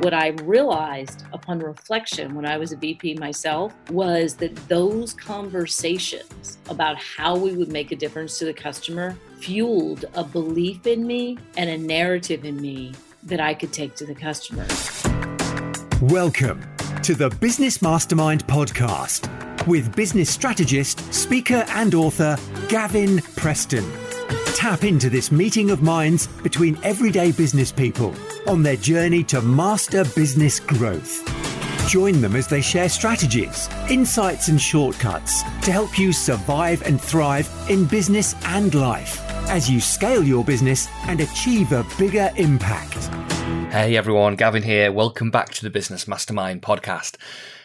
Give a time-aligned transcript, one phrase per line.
[0.00, 6.58] What I realized upon reflection when I was a VP myself was that those conversations
[6.68, 11.36] about how we would make a difference to the customer fueled a belief in me
[11.56, 12.92] and a narrative in me
[13.24, 15.02] that I could take to the customers.
[16.00, 16.62] Welcome
[17.02, 19.26] to the Business Mastermind podcast
[19.66, 24.07] with business strategist, speaker, and author Gavin Preston.
[24.54, 28.14] Tap into this meeting of minds between everyday business people
[28.46, 31.24] on their journey to master business growth.
[31.88, 37.48] Join them as they share strategies, insights, and shortcuts to help you survive and thrive
[37.70, 43.06] in business and life as you scale your business and achieve a bigger impact.
[43.72, 44.90] Hey everyone, Gavin here.
[44.90, 47.16] Welcome back to the Business Mastermind podcast.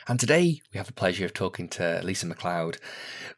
[0.05, 2.77] And today we have the pleasure of talking to Lisa McLeod.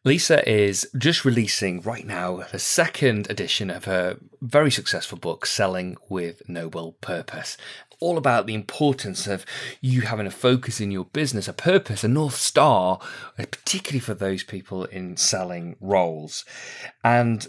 [0.04, 5.96] Lisa is just releasing right now the second edition of her very successful book, Selling
[6.10, 7.56] with Noble Purpose.
[8.00, 9.46] All about the importance of
[9.80, 13.00] you having a focus in your business, a purpose, a North Star,
[13.38, 16.46] particularly for those people in selling roles.
[17.04, 17.48] And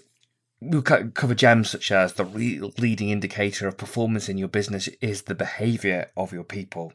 [0.69, 5.35] we'll cover gems such as the leading indicator of performance in your business is the
[5.35, 6.93] behavior of your people.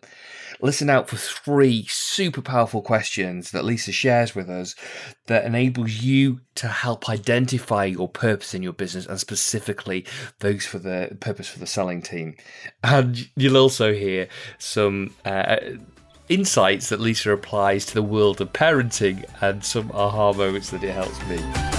[0.62, 4.76] Listen out for three super powerful questions that Lisa shares with us
[5.28, 10.06] that enables you to help identify your purpose in your business and specifically
[10.40, 12.36] those for the purpose for the selling team.
[12.84, 14.28] And you'll also hear
[14.60, 15.58] some uh,
[16.30, 20.92] insights that Lisa applies to the world of parenting and some aha moments that it
[20.92, 21.71] helps me.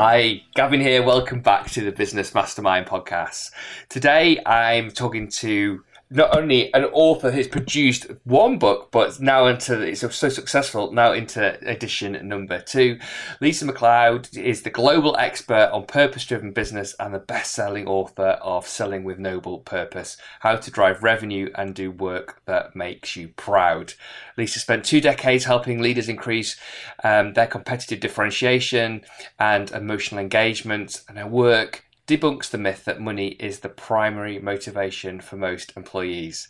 [0.00, 1.02] Hi, Gavin here.
[1.02, 3.50] Welcome back to the Business Mastermind podcast.
[3.88, 9.80] Today I'm talking to not only an author who's produced one book, but now into
[9.82, 12.98] it's so successful now into edition number two.
[13.40, 19.04] Lisa McLeod is the global expert on purpose-driven business and the best-selling author of Selling
[19.04, 23.94] with Noble Purpose: How to Drive Revenue and Do Work That Makes You Proud.
[24.36, 26.56] Lisa spent two decades helping leaders increase
[27.04, 29.04] um, their competitive differentiation
[29.38, 35.20] and emotional engagement, and her work debunks the myth that money is the primary motivation
[35.20, 36.48] for most employees.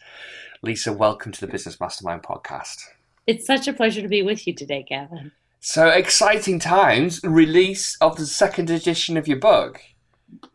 [0.63, 2.77] Lisa, welcome to the Business Mastermind podcast.
[3.27, 5.33] It's such a pleasure to be with you today, Gavin.
[5.59, 9.81] So exciting times, release of the second edition of your book.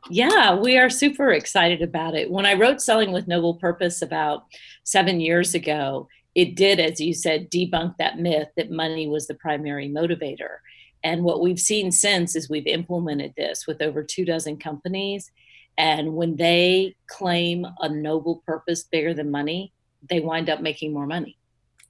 [0.09, 2.31] Yeah, we are super excited about it.
[2.31, 4.45] When I wrote Selling with Noble Purpose about
[4.85, 9.35] seven years ago, it did, as you said, debunk that myth that money was the
[9.35, 10.59] primary motivator.
[11.03, 15.31] And what we've seen since is we've implemented this with over two dozen companies.
[15.77, 19.73] And when they claim a noble purpose bigger than money,
[20.09, 21.37] they wind up making more money.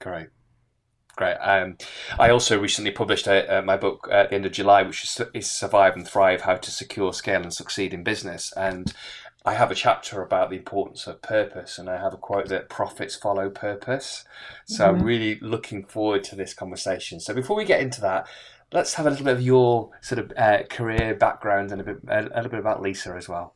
[0.00, 0.28] Great.
[1.16, 1.36] Great.
[1.36, 1.76] Um,
[2.18, 5.20] I also recently published a, uh, my book at the end of July, which is,
[5.32, 8.52] is Survive and Thrive How to Secure, Scale, and Succeed in Business.
[8.56, 8.92] And
[9.44, 12.70] I have a chapter about the importance of purpose, and I have a quote that
[12.70, 14.24] profits follow purpose.
[14.66, 14.96] So mm-hmm.
[14.96, 17.20] I'm really looking forward to this conversation.
[17.20, 18.26] So before we get into that,
[18.74, 21.98] let's have a little bit of your sort of uh, career background and a, bit,
[22.08, 23.54] a, a little bit about Lisa as well.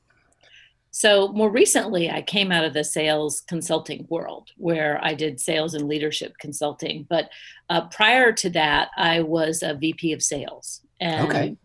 [0.90, 5.74] So, more recently, I came out of the sales consulting world where I did sales
[5.74, 7.06] and leadership consulting.
[7.10, 7.28] But
[7.68, 10.80] uh, prior to that, I was a VP of sales.
[10.98, 11.56] And okay.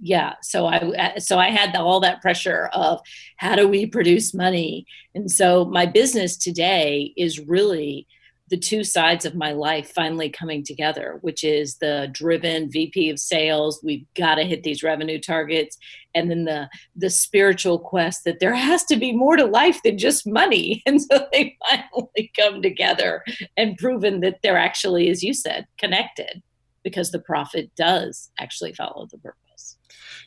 [0.00, 3.00] Yeah, so I so I had all that pressure of
[3.38, 4.84] how do we produce money,
[5.14, 8.06] and so my business today is really
[8.48, 13.18] the two sides of my life finally coming together, which is the driven VP of
[13.18, 13.80] sales.
[13.82, 15.78] We've got to hit these revenue targets,
[16.14, 19.98] and then the the spiritual quest that there has to be more to life than
[19.98, 20.82] just money.
[20.94, 23.24] And so they finally come together
[23.56, 26.42] and proven that they're actually, as you said, connected,
[26.82, 29.78] because the profit does actually follow the purpose.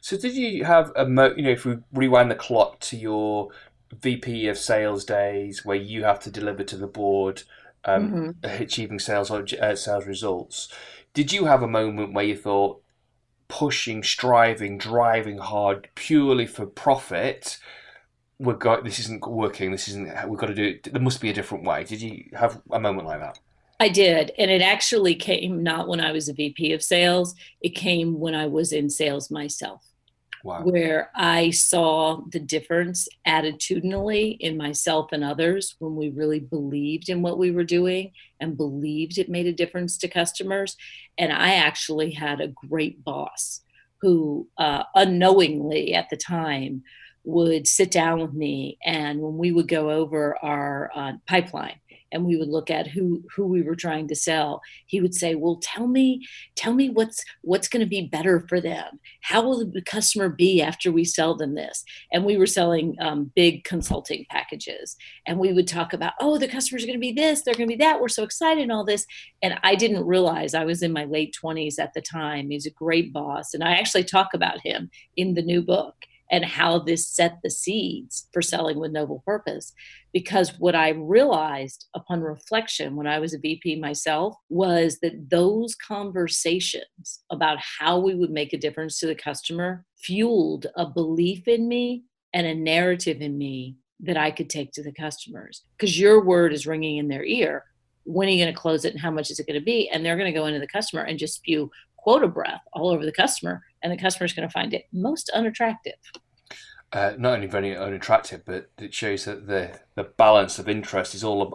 [0.02, 3.50] So, did you have a mo- you know if we rewind the clock to your
[4.02, 7.44] VP of sales days where you have to deliver to the board
[7.88, 8.62] um, mm-hmm.
[8.62, 10.68] achieving sales uh, sales results.
[11.14, 12.82] Did you have a moment where you thought
[13.48, 17.58] pushing, striving, driving hard purely for profit?
[18.40, 19.72] We're got this isn't working.
[19.72, 20.30] This isn't.
[20.30, 20.92] We've got to do it.
[20.92, 21.84] There must be a different way.
[21.84, 23.40] Did you have a moment like that?
[23.80, 24.32] I did.
[24.38, 28.34] And it actually came not when I was a VP of sales, it came when
[28.36, 29.87] I was in sales myself
[30.44, 30.62] wow.
[30.64, 37.22] where I saw the difference attitudinally in myself and others when we really believed in
[37.22, 40.76] what we were doing and believed it made a difference to customers.
[41.18, 43.62] And I actually had a great boss
[44.02, 46.84] who, uh, unknowingly at the time,
[47.24, 51.78] would sit down with me and when we would go over our uh, pipeline
[52.12, 54.62] and we would look at who who we were trying to sell.
[54.86, 56.26] He would say well tell me
[56.56, 59.00] tell me what's what's going to be better for them.
[59.22, 61.84] How will the customer be after we sell them this?
[62.12, 64.96] And we were selling um, big consulting packages.
[65.26, 67.76] And we would talk about oh the customer's going to be this they're going to
[67.76, 69.06] be that we're so excited and all this.
[69.42, 72.72] And i didn't realize i was in my late 20s at the time he's a
[72.72, 75.96] great boss and i actually talk about him in the new book
[76.32, 79.74] and how this set the seeds for selling with noble purpose.
[80.14, 85.76] Because what I realized upon reflection when I was a VP myself was that those
[85.76, 91.68] conversations about how we would make a difference to the customer fueled a belief in
[91.68, 92.04] me
[92.34, 95.64] and a narrative in me that I could take to the customers.
[95.78, 97.64] Because your word is ringing in their ear.
[98.04, 99.90] When are you going to close it and how much is it going to be?
[99.90, 101.70] And they're going to go into the customer and just spew
[102.08, 105.30] quota breath all over the customer, and the customer is going to find it most
[105.32, 106.00] unattractive.
[106.94, 111.22] Uh, not only very unattractive, but it shows that the the balance of interest is
[111.22, 111.54] all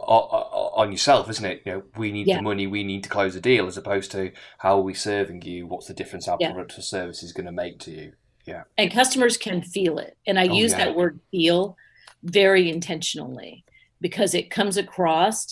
[0.77, 1.63] on yourself, isn't it?
[1.65, 2.37] You know, we need yeah.
[2.37, 5.41] the money, we need to close a deal, as opposed to how are we serving
[5.41, 5.67] you?
[5.67, 6.53] What's the difference our yeah.
[6.53, 8.13] product or service is going to make to you?
[8.45, 10.85] Yeah, and customers can feel it, and I oh, use yeah.
[10.85, 11.79] that word "feel"
[12.25, 13.65] very intentionally
[14.03, 15.47] because it comes across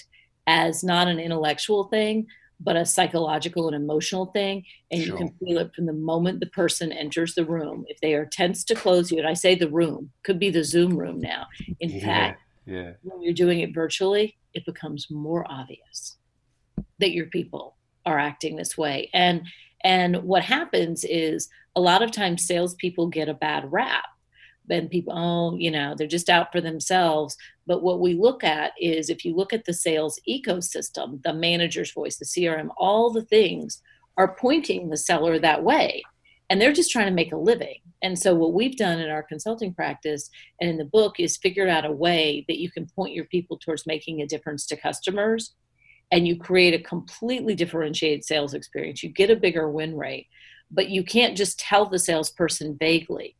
[0.47, 2.26] as not an intellectual thing,
[2.60, 4.64] but a psychological and emotional thing.
[4.90, 5.12] And sure.
[5.12, 7.84] you can feel it from the moment the person enters the room.
[7.88, 10.64] If they are tense to close you, and I say the room, could be the
[10.64, 11.46] Zoom room now.
[11.80, 12.92] In yeah, fact, yeah.
[13.02, 16.18] when you're doing it virtually, it becomes more obvious
[16.98, 19.10] that your people are acting this way.
[19.14, 19.42] And
[19.82, 24.04] and what happens is a lot of times salespeople get a bad rap
[24.70, 27.37] and people, oh, you know, they're just out for themselves.
[27.67, 31.93] But what we look at is if you look at the sales ecosystem, the manager's
[31.93, 33.82] voice, the CRM, all the things
[34.17, 36.02] are pointing the seller that way.
[36.49, 37.76] And they're just trying to make a living.
[38.02, 40.31] And so, what we've done in our consulting practice
[40.61, 43.58] and in the book is figured out a way that you can point your people
[43.58, 45.55] towards making a difference to customers
[46.11, 49.02] and you create a completely differentiated sales experience.
[49.02, 50.26] You get a bigger win rate,
[50.70, 53.37] but you can't just tell the salesperson vaguely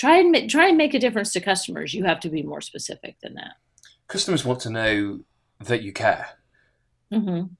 [0.00, 1.92] try and try and make a difference to customers.
[1.92, 3.56] You have to be more specific than that.
[4.08, 5.20] Customers want to know
[5.60, 6.26] that you care.
[7.12, 7.52] Mm-hmm.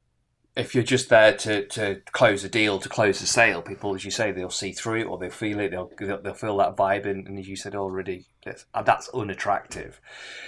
[0.61, 4.05] If you're just there to, to close a deal to close a sale people as
[4.05, 7.07] you say they'll see through it or they'll feel it they'll, they'll feel that vibe
[7.07, 10.01] and, and as you said already that's, uh, that's unattractive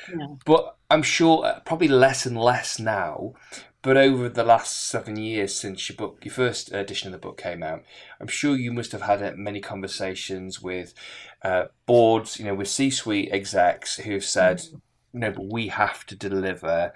[0.08, 0.26] yeah.
[0.44, 3.32] but i'm sure uh, probably less and less now
[3.82, 7.36] but over the last seven years since your book, your first edition of the book
[7.36, 7.82] came out,
[8.20, 10.94] I'm sure you must have had uh, many conversations with
[11.42, 14.76] uh, boards, you know, with C-suite execs who've said, mm-hmm.
[15.14, 16.92] no, but we have to deliver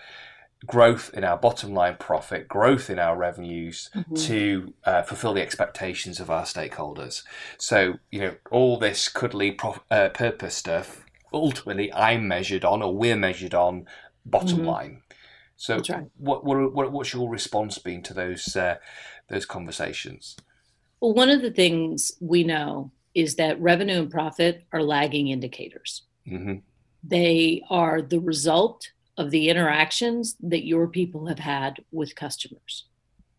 [0.65, 4.15] growth in our bottom line profit, growth in our revenues mm-hmm.
[4.15, 7.23] to uh, fulfill the expectations of our stakeholders.
[7.59, 12.95] So, you know, all this cuddly prof- uh, purpose stuff, ultimately, I'm measured on, or
[12.95, 13.87] we're measured on,
[14.25, 14.67] bottom mm-hmm.
[14.67, 15.03] line.
[15.57, 16.07] So, right.
[16.17, 18.77] what, what, what what's your response been to those uh,
[19.29, 20.37] those conversations?
[21.01, 26.03] Well, one of the things we know is that revenue and profit are lagging indicators.
[26.29, 26.57] Mm-hmm.
[27.03, 32.85] They are the result of the interactions that your people have had with customers.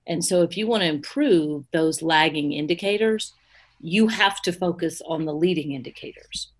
[0.07, 3.33] And so, if you want to improve those lagging indicators,
[3.79, 6.51] you have to focus on the leading indicators.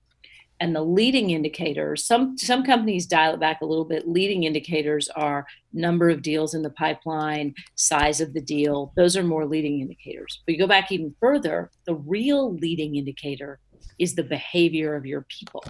[0.59, 4.07] And the leading indicators some some companies dial it back a little bit.
[4.07, 8.91] Leading indicators are number of deals in the pipeline size of the deal.
[8.95, 10.41] Those are more leading indicators.
[10.45, 13.59] But you go back even further the real leading indicator
[13.99, 15.63] is the behavior of your people.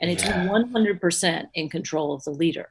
[0.00, 0.46] And it's yeah.
[0.46, 2.68] 100% in control of the leader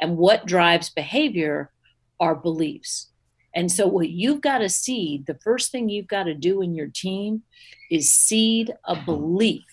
[0.00, 1.70] and what drives behavior
[2.18, 3.08] are beliefs
[3.54, 6.74] and so what you've got to seed the first thing you've got to do in
[6.74, 7.42] your team
[7.90, 9.64] is seed a belief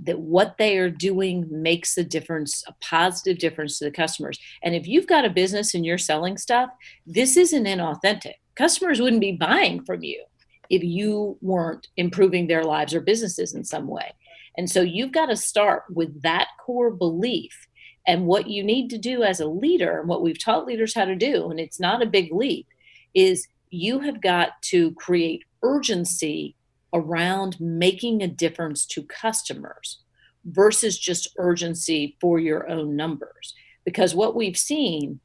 [0.00, 4.38] that what they are doing makes a difference, a positive difference to the customers.
[4.62, 6.70] And if you've got a business and you're selling stuff,
[7.06, 8.34] this isn't inauthentic.
[8.56, 10.22] Customers wouldn't be buying from you
[10.70, 14.12] if you weren't improving their lives or businesses in some way.
[14.56, 17.66] And so you've got to start with that core belief.
[18.06, 21.06] And what you need to do as a leader, and what we've taught leaders how
[21.06, 22.66] to do, and it's not a big leap,
[23.14, 26.54] is you have got to create urgency
[26.92, 29.98] around making a difference to customers
[30.44, 33.54] versus just urgency for your own numbers.
[33.84, 35.20] Because what we've seen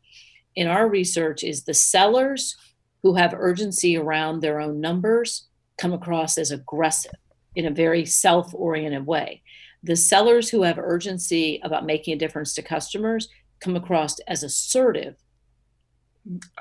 [0.56, 2.56] in our research is the sellers
[3.04, 7.14] who have urgency around their own numbers come across as aggressive
[7.56, 9.42] in a very self oriented way.
[9.84, 15.16] The sellers who have urgency about making a difference to customers come across as assertive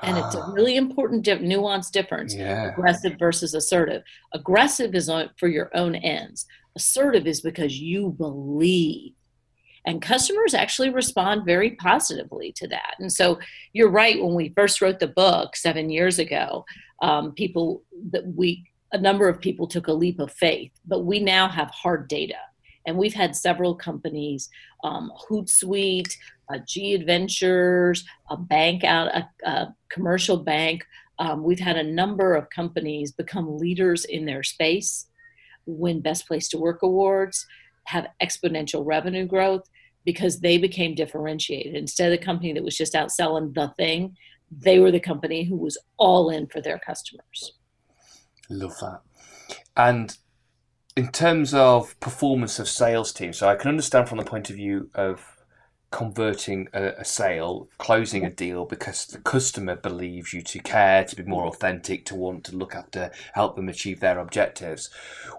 [0.01, 0.51] and it's a ah.
[0.51, 2.71] really important di- nuance difference yeah.
[2.71, 4.01] aggressive versus assertive
[4.33, 6.45] aggressive is on, for your own ends
[6.75, 9.13] assertive is because you believe
[9.85, 12.95] And customers actually respond very positively to that.
[12.99, 13.39] And so
[13.73, 14.21] you're right.
[14.21, 16.65] When we first wrote the book seven years ago,
[17.01, 21.19] um, people that we a number of people took a leap of faith, but we
[21.19, 22.41] now have hard data.
[22.85, 24.49] And we've had several companies,
[24.83, 26.13] um, Hootsuite,
[26.51, 30.85] uh, G Adventures, a bank out, a, a commercial bank.
[31.19, 35.07] Um, we've had a number of companies become leaders in their space,
[35.65, 37.45] win Best Place to Work awards,
[37.85, 39.63] have exponential revenue growth
[40.05, 41.75] because they became differentiated.
[41.75, 44.15] Instead of the company that was just out selling the thing,
[44.51, 47.53] they were the company who was all in for their customers.
[48.49, 49.01] Love that.
[49.77, 50.17] And
[50.95, 54.55] in terms of performance of sales teams, so I can understand from the point of
[54.55, 55.39] view of
[55.91, 61.15] converting a, a, sale, closing a deal because the customer believes you to care, to
[61.15, 64.89] be more authentic, to want to look after, help them achieve their objectives.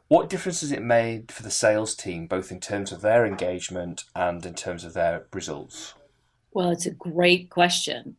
[0.09, 4.05] What difference has it made for the sales team, both in terms of their engagement
[4.17, 5.95] and in terms of their results?
[6.53, 8.17] Well, it's a great question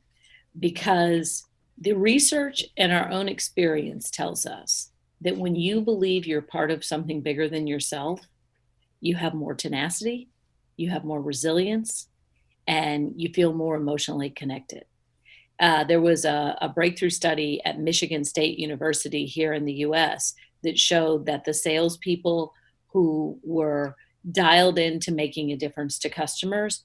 [0.58, 1.46] because
[1.78, 6.84] the research and our own experience tells us that when you believe you're part of
[6.84, 8.22] something bigger than yourself,
[9.00, 10.30] you have more tenacity,
[10.78, 12.08] you have more resilience,
[12.68, 14.86] and you feel more emotionally connected.
[15.60, 20.34] Uh, there was a, a breakthrough study at Michigan State University here in the US
[20.64, 22.54] that showed that the salespeople
[22.88, 23.96] who were
[24.32, 26.84] dialed into making a difference to customers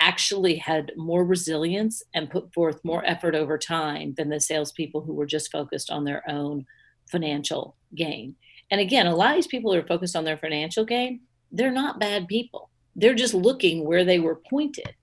[0.00, 5.14] actually had more resilience and put forth more effort over time than the salespeople who
[5.14, 6.64] were just focused on their own
[7.10, 8.36] financial gain.
[8.70, 11.72] And again, a lot of these people who are focused on their financial gain, they're
[11.72, 12.70] not bad people.
[12.96, 14.94] They're just looking where they were pointed.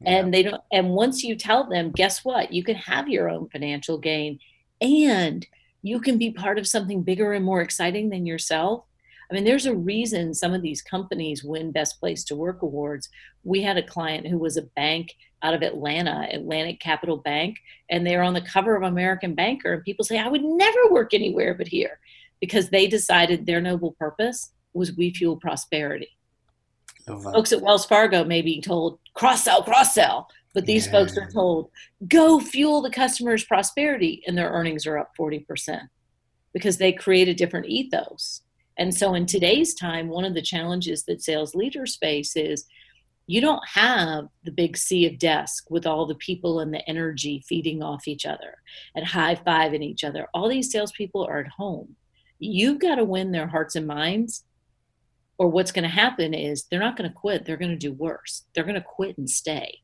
[0.00, 0.10] Yeah.
[0.10, 2.52] And they don't and once you tell them, guess what?
[2.52, 4.40] You can have your own financial gain
[4.80, 5.46] and
[5.82, 8.84] you can be part of something bigger and more exciting than yourself
[9.32, 13.08] I mean, there's a reason some of these companies win Best Place to Work awards.
[13.44, 17.56] We had a client who was a bank out of Atlanta, Atlantic Capital Bank,
[17.88, 19.72] and they're on the cover of American Banker.
[19.72, 21.98] And people say, I would never work anywhere but here
[22.42, 26.08] because they decided their noble purpose was we fuel prosperity.
[27.06, 30.92] Oh, folks at Wells Fargo may be told cross sell, cross sell, but these yeah.
[30.92, 31.70] folks are told
[32.08, 35.82] go fuel the customer's prosperity, and their earnings are up 40%
[36.52, 38.42] because they create a different ethos.
[38.76, 42.66] And so in today's time, one of the challenges that sales leaders face is
[43.28, 47.44] you don't have the big sea of desk with all the people and the energy
[47.46, 48.56] feeding off each other
[48.96, 50.26] and high fiving each other.
[50.34, 51.94] All these salespeople are at home.
[52.42, 54.44] You've got to win their hearts and minds,
[55.38, 57.44] or what's going to happen is they're not going to quit.
[57.44, 58.42] They're going to do worse.
[58.54, 59.78] They're going to quit and stay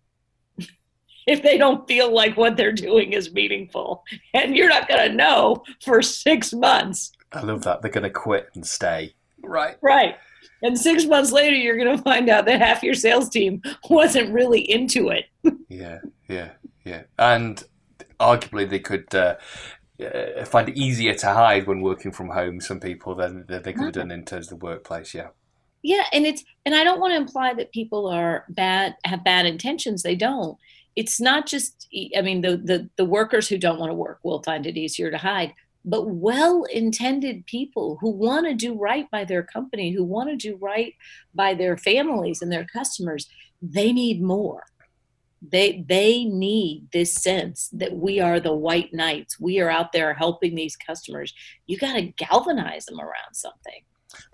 [1.26, 4.04] if they don't feel like what they're doing is meaningful.
[4.34, 7.82] And you're not going to know for six months I love that.
[7.82, 9.14] They're going to quit and stay.
[9.42, 9.76] Right.
[9.82, 10.16] Right.
[10.62, 14.32] And six months later, you're going to find out that half your sales team wasn't
[14.32, 15.26] really into it.
[15.68, 15.98] yeah,
[16.28, 16.50] yeah,
[16.84, 17.02] yeah.
[17.18, 17.62] And
[18.18, 19.36] arguably, they could uh,
[20.00, 22.60] uh, find it easier to hide when working from home.
[22.60, 25.14] Some people than they could have done in terms of the workplace.
[25.14, 25.28] Yeah.
[25.82, 29.46] Yeah, and it's and I don't want to imply that people are bad, have bad
[29.46, 30.02] intentions.
[30.02, 30.58] They don't.
[30.96, 31.86] It's not just.
[32.16, 35.10] I mean, the the the workers who don't want to work will find it easier
[35.10, 35.54] to hide
[35.88, 40.36] but well intended people who want to do right by their company, who want to
[40.36, 40.94] do right
[41.34, 43.26] by their families and their customers,
[43.62, 44.64] they need more.
[45.40, 49.38] They they need this sense that we are the white knights.
[49.38, 51.32] We are out there helping these customers.
[51.66, 53.82] You got to galvanize them around something.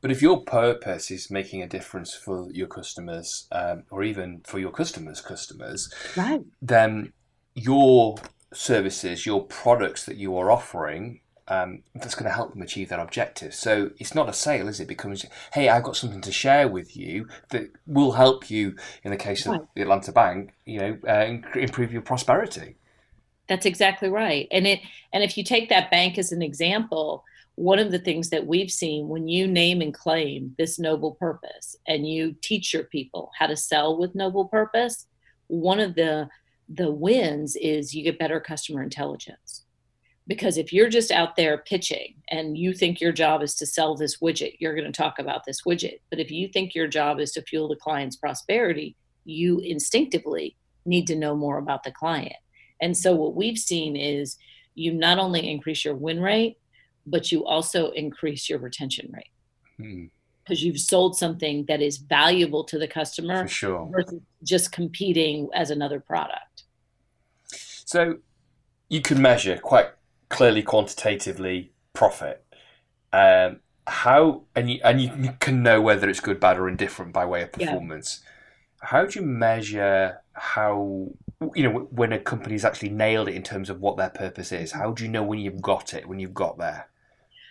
[0.00, 4.58] But if your purpose is making a difference for your customers, um, or even for
[4.58, 6.42] your customers' customers, right.
[6.62, 7.12] then
[7.54, 8.16] your
[8.52, 13.00] services, your products that you are offering um, that's going to help them achieve their
[13.00, 13.54] objective.
[13.54, 14.84] So it's not a sale, is it?
[14.84, 14.88] it?
[14.88, 18.76] Becomes, hey, I've got something to share with you that will help you.
[19.02, 22.76] In the case of the Atlanta Bank, you know, uh, improve your prosperity.
[23.48, 24.48] That's exactly right.
[24.50, 24.80] And it
[25.12, 27.24] and if you take that bank as an example,
[27.56, 31.76] one of the things that we've seen when you name and claim this noble purpose
[31.86, 35.06] and you teach your people how to sell with noble purpose,
[35.48, 36.28] one of the
[36.68, 39.43] the wins is you get better customer intelligence
[40.26, 43.94] because if you're just out there pitching and you think your job is to sell
[43.94, 46.00] this widget, you're going to talk about this widget.
[46.10, 51.06] But if you think your job is to fuel the client's prosperity, you instinctively need
[51.08, 52.36] to know more about the client.
[52.80, 54.36] And so what we've seen is
[54.74, 56.58] you not only increase your win rate,
[57.06, 59.30] but you also increase your retention rate.
[59.76, 60.04] Hmm
[60.44, 63.88] because you've sold something that is valuable to the customer sure.
[63.90, 66.64] versus just competing as another product.
[67.46, 68.18] So
[68.88, 69.88] you can measure quite
[70.34, 72.44] clearly quantitatively profit.
[73.12, 77.24] Um, how and you and you can know whether it's good, bad, or indifferent by
[77.24, 78.20] way of performance.
[78.22, 78.88] Yeah.
[78.88, 81.08] how do you measure how
[81.54, 84.72] you know when a company's actually nailed it in terms of what their purpose is?
[84.72, 86.88] How do you know when you've got it, when you've got there?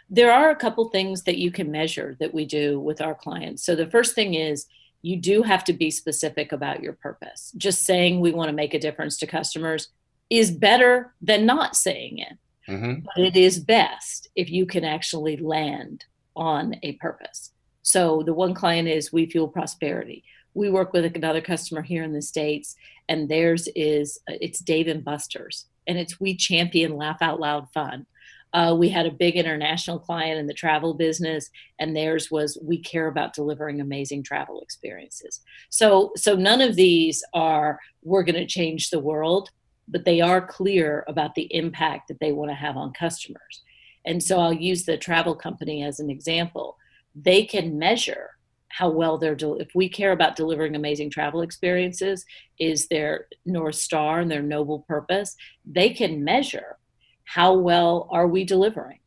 [0.10, 3.66] There are a couple things that you can measure that we do with our clients.
[3.66, 4.68] So the first thing is
[5.02, 7.54] you do have to be specific about your purpose.
[7.58, 9.90] Just saying we want to make a difference to customers
[10.30, 12.38] is better than not saying it.
[12.68, 13.06] Mm-hmm.
[13.16, 16.06] But it is best if you can actually land
[16.36, 17.52] on a purpose.
[17.82, 22.14] So the one client is we fuel prosperity we work with another customer here in
[22.14, 22.76] the states
[23.10, 27.68] and theirs is uh, it's dave and buster's and it's we champion laugh out loud
[27.74, 28.06] fun
[28.54, 32.78] uh, we had a big international client in the travel business and theirs was we
[32.78, 38.46] care about delivering amazing travel experiences so so none of these are we're going to
[38.46, 39.50] change the world
[39.88, 43.62] but they are clear about the impact that they want to have on customers.
[44.06, 46.78] And so i'll use the travel company as an example.
[47.16, 48.32] They can measure
[48.70, 52.26] how well they're if we care about delivering amazing travel experiences
[52.60, 56.78] is their north star and their noble purpose they can measure
[57.26, 59.00] how well are we delivering.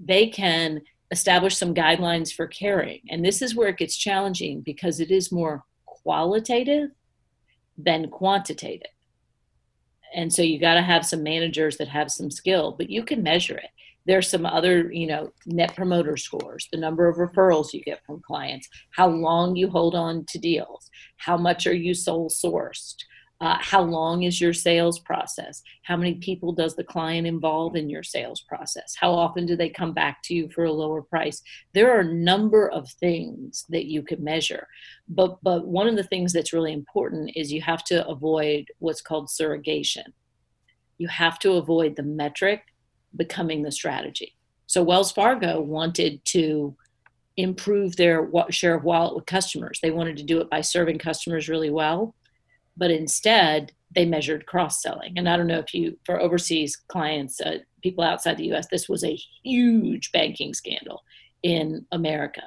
[0.00, 3.00] They can establish some guidelines for caring.
[3.10, 6.90] And this is where it gets challenging because it is more qualitative
[7.76, 8.90] than quantitative
[10.14, 13.22] and so you got to have some managers that have some skill but you can
[13.22, 13.70] measure it.
[14.06, 18.20] There's some other you know net promoter scores the number of referrals you get from
[18.20, 22.96] clients how long you hold on to deals how much are you sole sourced
[23.40, 25.62] uh, how long is your sales process?
[25.82, 28.96] How many people does the client involve in your sales process?
[28.98, 31.40] How often do they come back to you for a lower price?
[31.72, 34.66] There are a number of things that you can measure.
[35.08, 39.02] But but one of the things that's really important is you have to avoid what's
[39.02, 40.12] called surrogation.
[40.98, 42.62] You have to avoid the metric
[43.14, 44.34] becoming the strategy.
[44.66, 46.76] So Wells Fargo wanted to
[47.36, 49.78] improve their share of wallet with customers.
[49.80, 52.16] They wanted to do it by serving customers really well,
[52.78, 55.14] but instead they measured cross selling.
[55.16, 58.88] And I don't know if you, for overseas clients, uh, people outside the US, this
[58.88, 61.02] was a huge banking scandal
[61.42, 62.42] in America.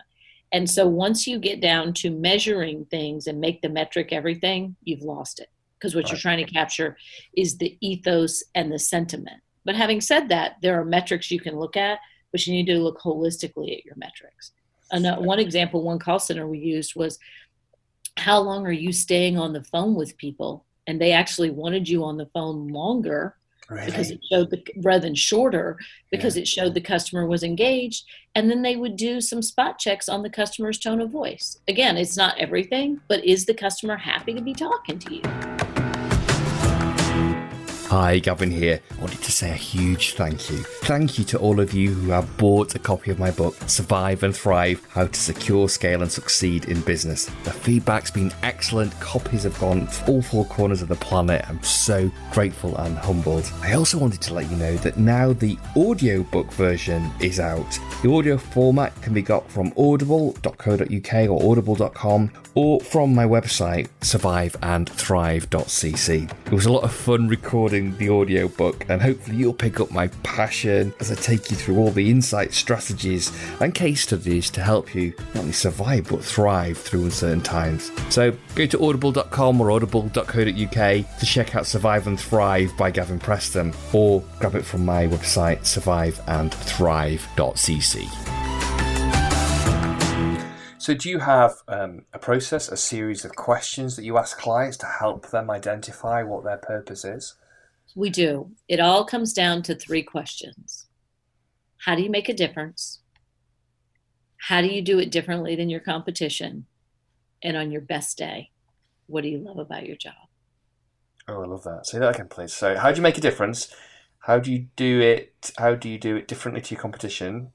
[0.51, 5.01] And so once you get down to measuring things and make the metric everything, you've
[5.01, 5.47] lost it.
[5.79, 6.11] Because what right.
[6.11, 6.97] you're trying to capture
[7.35, 9.41] is the ethos and the sentiment.
[9.65, 11.99] But having said that, there are metrics you can look at,
[12.31, 14.51] but you need to look holistically at your metrics.
[14.91, 17.17] And one example, one call center we used was
[18.17, 20.65] how long are you staying on the phone with people?
[20.87, 23.35] And they actually wanted you on the phone longer
[23.69, 23.85] right.
[23.85, 25.77] because it showed the rather than shorter
[26.11, 26.41] because yeah.
[26.41, 28.05] it showed the customer was engaged.
[28.35, 31.59] And then they would do some spot checks on the customer's tone of voice.
[31.67, 35.60] Again, it's not everything, but is the customer happy to be talking to you?
[37.91, 38.79] Hi, Gavin here.
[38.89, 40.59] I wanted to say a huge thank you.
[40.83, 44.23] Thank you to all of you who have bought a copy of my book, Survive
[44.23, 47.25] and Thrive How to Secure, Scale, and Succeed in Business.
[47.43, 48.97] The feedback's been excellent.
[49.01, 51.43] Copies have gone to all four corners of the planet.
[51.49, 53.51] I'm so grateful and humbled.
[53.61, 57.77] I also wanted to let you know that now the audiobook version is out.
[58.03, 66.31] The audio format can be got from audible.co.uk or audible.com or from my website, surviveandthrive.cc.
[66.45, 69.89] It was a lot of fun recording the audio book, and hopefully you'll pick up
[69.91, 74.61] my passion as I take you through all the insight, strategies, and case studies to
[74.61, 77.91] help you not only survive but thrive through uncertain times.
[78.09, 83.73] So go to audible.com or audible.co.uk to check out Survive and Thrive by Gavin Preston,
[83.93, 88.41] or grab it from my website, surviveandthrive.cc.
[90.81, 94.77] So, do you have um, a process, a series of questions that you ask clients
[94.77, 97.35] to help them identify what their purpose is?
[97.95, 98.51] We do.
[98.67, 100.87] It all comes down to three questions
[101.77, 102.99] How do you make a difference?
[104.37, 106.65] How do you do it differently than your competition?
[107.43, 108.49] And on your best day,
[109.07, 110.13] what do you love about your job?
[111.27, 111.85] Oh, I love that.
[111.85, 112.53] Say that again, please.
[112.53, 113.73] So, how do you make a difference?
[114.19, 115.51] How do you do it?
[115.57, 117.51] How do you do it differently to your competition?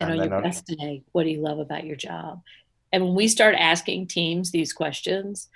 [0.00, 0.42] And, and on your on...
[0.42, 2.42] best day, what do you love about your job?
[2.92, 5.48] And when we start asking teams these questions,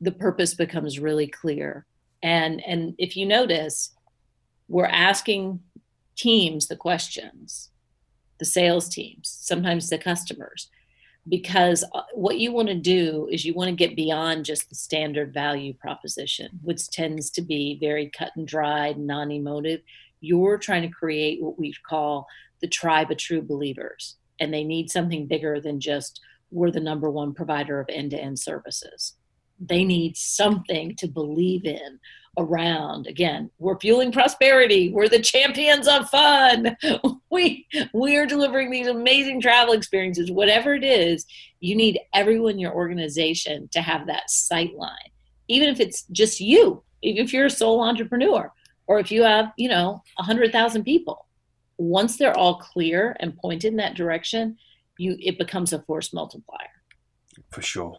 [0.00, 1.86] the purpose becomes really clear
[2.22, 3.94] and and if you notice
[4.68, 5.60] we're asking
[6.16, 7.70] teams the questions
[8.38, 10.70] the sales teams sometimes the customers
[11.28, 14.74] because uh, what you want to do is you want to get beyond just the
[14.74, 19.80] standard value proposition which tends to be very cut and dried non-emotive.
[20.20, 22.26] You're trying to create what we call
[22.60, 27.10] the tribe of true believers and they need something bigger than just we're the number
[27.10, 29.14] one provider of end-to-end services
[29.58, 31.98] they need something to believe in
[32.38, 34.92] around again we're fueling prosperity.
[34.92, 36.76] We're the champions of fun.
[37.30, 40.30] We we are delivering these amazing travel experiences.
[40.30, 41.26] Whatever it is
[41.60, 45.10] you need everyone in your organization to have that sight line
[45.48, 48.50] even if it's just you even if you're a sole entrepreneur
[48.86, 51.26] or if you have you know 100000 people.
[51.78, 54.56] Once they're all clear and pointed in that direction
[54.98, 56.70] you it becomes a force multiplier.
[57.50, 57.98] For sure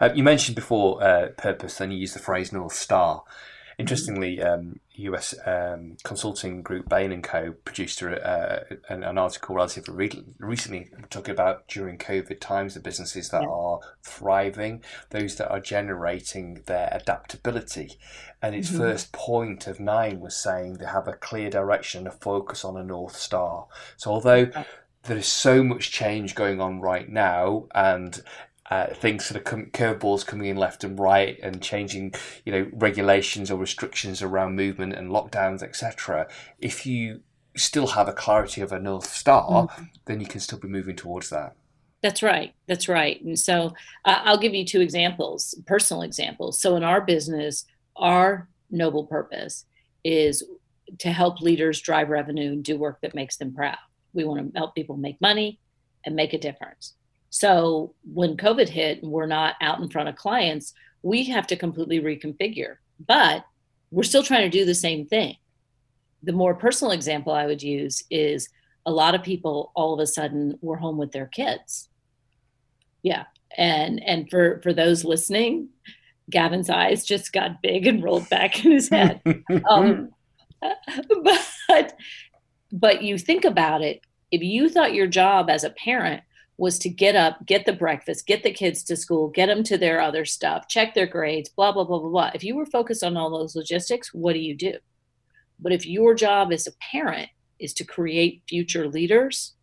[0.00, 3.24] uh, you mentioned before uh, purpose, and you used the phrase North Star.
[3.78, 7.52] Interestingly, um, US um, consulting group Bain and Co.
[7.64, 12.80] produced a, uh, an, an, article relatively re- recently talking about during COVID times the
[12.80, 13.48] businesses that yeah.
[13.48, 17.98] are thriving, those that are generating their adaptability.
[18.40, 18.78] And its mm-hmm.
[18.78, 22.84] first point of nine was saying they have a clear direction, a focus on a
[22.84, 23.66] North Star.
[23.98, 24.50] So, although
[25.02, 28.22] there is so much change going on right now, and
[28.70, 32.70] uh, things sort of come, curveballs coming in left and right and changing, you know,
[32.72, 36.28] regulations or restrictions around movement and lockdowns, etc.
[36.58, 37.20] If you
[37.56, 39.84] still have a clarity of a north star, mm-hmm.
[40.06, 41.54] then you can still be moving towards that.
[42.02, 42.54] That's right.
[42.68, 43.20] That's right.
[43.22, 43.72] And so
[44.04, 46.60] uh, I'll give you two examples, personal examples.
[46.60, 47.64] So in our business,
[47.96, 49.64] our noble purpose
[50.04, 50.44] is
[50.98, 53.78] to help leaders drive revenue and do work that makes them proud.
[54.12, 55.58] We want to help people make money
[56.04, 56.94] and make a difference.
[57.30, 61.56] So when COVID hit and we're not out in front of clients, we have to
[61.56, 62.76] completely reconfigure.
[63.06, 63.44] But
[63.90, 65.36] we're still trying to do the same thing.
[66.22, 68.48] The more personal example I would use is
[68.84, 71.88] a lot of people all of a sudden were home with their kids.
[73.02, 73.24] Yeah.
[73.56, 75.68] And and for for those listening,
[76.30, 79.20] Gavin's eyes just got big and rolled back in his head.
[79.68, 80.10] um,
[81.22, 81.96] but
[82.72, 86.22] but you think about it, if you thought your job as a parent
[86.58, 89.76] was to get up, get the breakfast, get the kids to school, get them to
[89.76, 92.30] their other stuff, check their grades, blah, blah, blah, blah, blah.
[92.34, 94.74] If you were focused on all those logistics, what do you do?
[95.58, 99.54] But if your job as a parent is to create future leaders,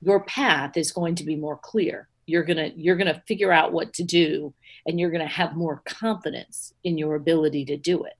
[0.00, 2.08] your path is going to be more clear.
[2.26, 4.52] You're going to you're going to figure out what to do
[4.84, 8.14] and you're going to have more confidence in your ability to do it.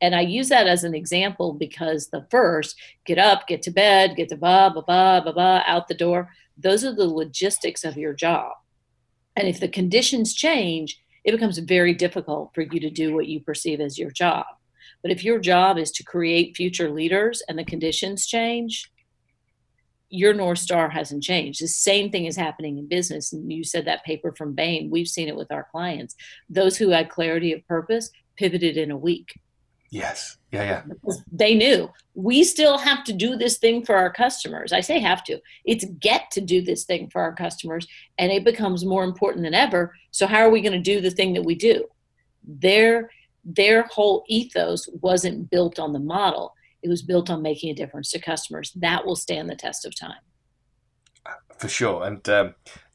[0.00, 2.76] And I use that as an example because the first,
[3.06, 6.30] get up, get to bed, get to blah, blah, blah, blah, blah, out the door
[6.56, 8.52] those are the logistics of your job.
[9.36, 13.40] And if the conditions change, it becomes very difficult for you to do what you
[13.40, 14.46] perceive as your job.
[15.02, 18.90] But if your job is to create future leaders and the conditions change,
[20.10, 21.60] your North Star hasn't changed.
[21.60, 23.32] The same thing is happening in business.
[23.32, 26.14] And you said that paper from Bain, we've seen it with our clients.
[26.48, 29.34] Those who had clarity of purpose pivoted in a week.
[29.90, 30.38] Yes.
[30.50, 30.82] Yeah, yeah.
[30.88, 34.72] Because they knew we still have to do this thing for our customers.
[34.72, 35.40] I say have to.
[35.64, 37.86] It's get to do this thing for our customers
[38.18, 39.94] and it becomes more important than ever.
[40.10, 41.84] So how are we going to do the thing that we do?
[42.46, 43.10] Their
[43.44, 46.54] their whole ethos wasn't built on the model.
[46.82, 48.72] It was built on making a difference to customers.
[48.76, 50.22] That will stand the test of time.
[51.58, 52.04] For sure.
[52.04, 52.54] And um,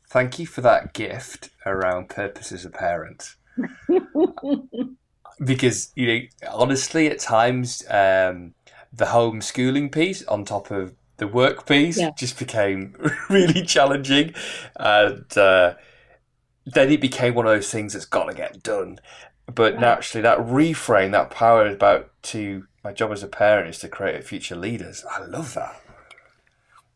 [0.10, 3.36] thank you for that gift around purpose as a parent.
[5.44, 6.20] because you know
[6.52, 8.54] honestly at times um,
[8.92, 12.12] the homeschooling piece on top of the work piece yeah.
[12.18, 12.96] just became
[13.30, 14.34] really challenging.
[14.78, 15.76] And uh,
[16.66, 19.00] then it became one of those things that's got to get done.
[19.46, 19.82] But right.
[19.82, 24.24] naturally that reframe that power about to my job as a parent is to create
[24.24, 25.06] future leaders.
[25.10, 25.82] I love that.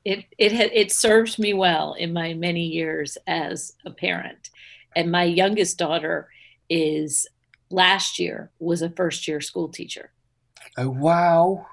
[0.06, 4.50] It it had it served me well in my many years as a parent.
[4.96, 6.30] And my youngest daughter
[6.70, 7.28] is
[7.74, 10.12] last year was a first year school teacher.
[10.78, 11.66] Oh, wow.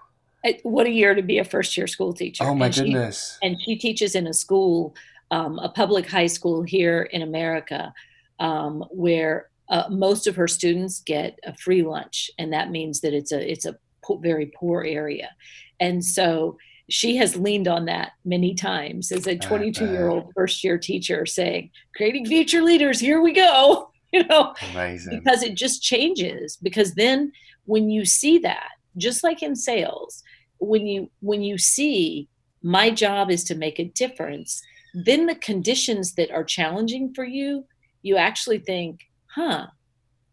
[0.62, 2.44] What a year to be a first year school teacher.
[2.44, 3.38] Oh, my and goodness.
[3.40, 4.94] She, and she teaches in a school,
[5.30, 7.92] um, a public high school here in America,
[8.38, 12.30] um, where uh, most of her students get a free lunch.
[12.38, 15.30] And that means that it's a, it's a po- very poor area.
[15.78, 16.56] And so
[16.88, 21.24] she has leaned on that many times as a 22 year old first year teacher
[21.24, 23.89] saying, creating future leaders, here we go.
[24.12, 25.18] you know amazing.
[25.18, 27.32] because it just changes because then
[27.64, 30.22] when you see that just like in sales
[30.58, 32.28] when you when you see
[32.62, 37.64] my job is to make a difference then the conditions that are challenging for you
[38.02, 39.66] you actually think huh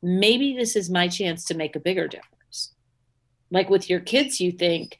[0.01, 2.73] maybe this is my chance to make a bigger difference.
[3.51, 4.97] Like with your kids you think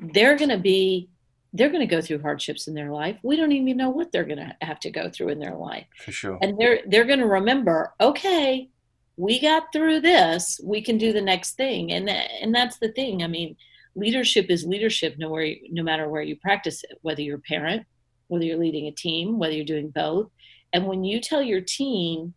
[0.00, 1.08] they're going to be
[1.54, 3.16] they're going to go through hardships in their life.
[3.22, 5.86] We don't even know what they're going to have to go through in their life.
[6.04, 6.38] For sure.
[6.42, 8.68] And they're they're going to remember, okay,
[9.16, 10.60] we got through this.
[10.62, 11.92] We can do the next thing.
[11.92, 13.22] And and that's the thing.
[13.22, 13.56] I mean,
[13.94, 17.86] leadership is leadership no where no matter where you practice it, whether you're a parent,
[18.26, 20.28] whether you're leading a team, whether you're doing both.
[20.72, 22.34] And when you tell your team,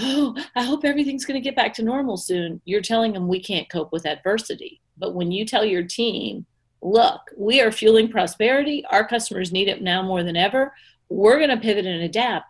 [0.00, 2.60] oh, I hope everything's going to get back to normal soon.
[2.64, 4.80] You're telling them we can't cope with adversity.
[4.96, 6.44] But when you tell your team,
[6.82, 10.72] look, we are fueling prosperity, our customers need it now more than ever,
[11.08, 12.46] we're going to pivot and adapt.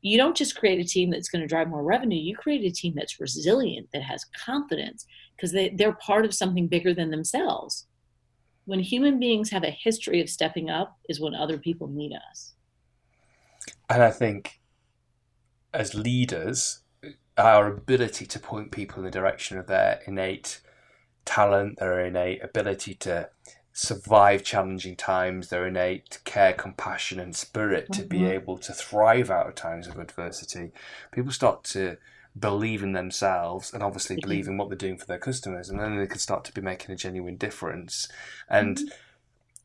[0.00, 2.70] You don't just create a team that's going to drive more revenue, you create a
[2.70, 7.86] team that's resilient, that has confidence, because they, they're part of something bigger than themselves.
[8.64, 12.54] When human beings have a history of stepping up, is when other people need us.
[13.88, 14.60] And I think
[15.72, 16.80] as leaders,
[17.36, 20.60] our ability to point people in the direction of their innate
[21.24, 23.28] talent, their innate ability to
[23.78, 28.08] survive challenging times, their innate care, compassion, and spirit to mm-hmm.
[28.08, 30.72] be able to thrive out of times of adversity.
[31.12, 31.96] People start to
[32.36, 34.28] believe in themselves and obviously mm-hmm.
[34.28, 36.60] believe in what they're doing for their customers, and then they can start to be
[36.60, 38.08] making a genuine difference.
[38.48, 38.88] And mm-hmm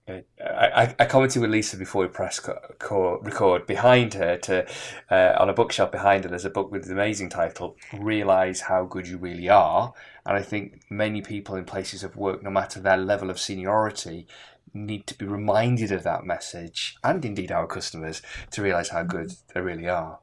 [0.08, 4.68] I, I commented with Lisa before we press co- record behind her to
[5.10, 6.30] uh, on a bookshelf behind her.
[6.30, 9.94] There's a book with an amazing title, "Realize How Good You Really Are,"
[10.26, 14.28] and I think many people in places of work, no matter their level of seniority,
[14.74, 19.28] need to be reminded of that message, and indeed our customers, to realize how good
[19.28, 19.52] mm-hmm.
[19.54, 20.20] they really are.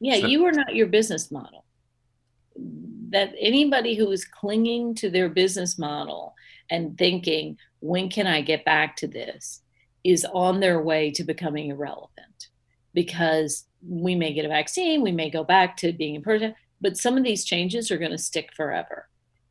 [0.00, 1.64] Yeah, so, you are not your business model.
[3.10, 6.34] That anybody who is clinging to their business model
[6.70, 9.62] and thinking, when can I get back to this,
[10.04, 12.48] is on their way to becoming irrelevant
[12.94, 16.96] because we may get a vaccine, we may go back to being in person, but
[16.96, 19.09] some of these changes are going to stick forever.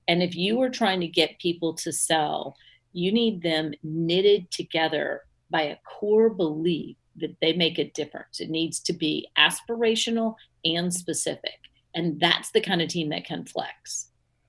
[0.10, 2.58] And if you are trying to get people to sell,
[2.94, 8.40] you need them knitted together by a core belief that they make a difference.
[8.40, 10.34] It needs to be aspirational
[10.66, 11.60] and specific.
[11.94, 14.08] And that's the kind of team that can flex.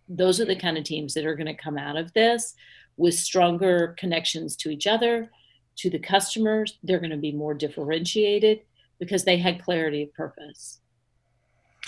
[0.09, 2.55] Those are the kind of teams that are going to come out of this
[2.97, 5.31] with stronger connections to each other,
[5.77, 6.79] to the customers.
[6.83, 8.61] They're going to be more differentiated
[8.99, 10.81] because they had clarity of purpose.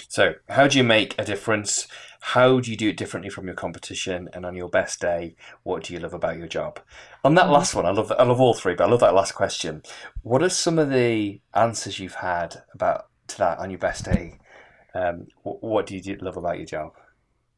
[0.09, 1.89] So, how do you make a difference?
[2.21, 4.29] How do you do it differently from your competition?
[4.33, 6.81] And on your best day, what do you love about your job?
[7.25, 9.33] On that last one, I love I love all three, but I love that last
[9.33, 9.83] question.
[10.23, 14.39] What are some of the answers you've had about to that on your best day?
[14.95, 16.93] Um, what do you love about your job?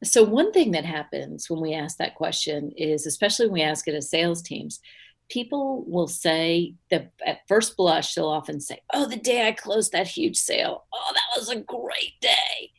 [0.03, 3.87] So, one thing that happens when we ask that question is, especially when we ask
[3.87, 4.79] it as sales teams,
[5.29, 9.91] people will say that at first blush, they'll often say, Oh, the day I closed
[9.91, 12.71] that huge sale, oh, that was a great day.